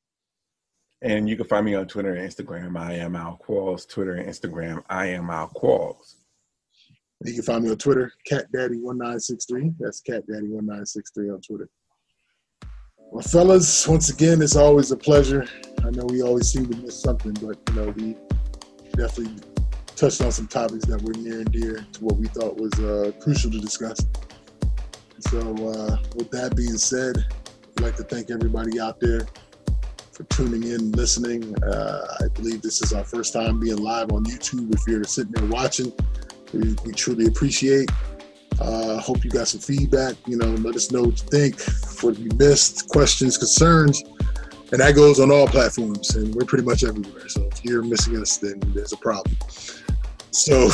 [1.02, 2.78] And you can find me on Twitter and Instagram.
[2.78, 3.88] I am Al Qualls.
[3.88, 4.82] Twitter and Instagram.
[4.88, 6.16] I am Al Qualls.
[7.24, 9.74] You can find me on Twitter, CatDaddy1963.
[9.78, 11.68] That's CatDaddy1963 on Twitter.
[13.10, 15.46] Well, fellas, once again, it's always a pleasure.
[15.84, 18.16] I know we always seem to miss something, but you know we
[18.96, 19.36] definitely
[19.96, 23.10] touched on some topics that were near and dear to what we thought was uh,
[23.18, 23.98] crucial to discuss.
[25.20, 27.24] So, uh, with that being said,
[27.76, 29.26] I'd like to thank everybody out there
[30.12, 31.54] for tuning in, listening.
[31.62, 34.74] Uh, I believe this is our first time being live on YouTube.
[34.74, 35.92] If you're sitting there watching,
[36.52, 37.90] we, we truly appreciate.
[38.60, 40.14] Uh, hope you got some feedback.
[40.26, 41.60] You know, let us know what you think,
[42.02, 44.02] what you missed, questions, concerns,
[44.72, 46.14] and that goes on all platforms.
[46.16, 47.28] And we're pretty much everywhere.
[47.28, 49.36] So if you're missing us, then there's a problem.
[50.30, 50.68] So,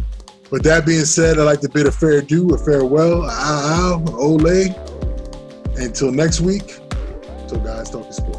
[0.50, 4.74] with that being said, I'd like to bid a fair due, a farewell, a ole.
[5.76, 6.78] Until next week,
[7.38, 8.37] until guys talking sport.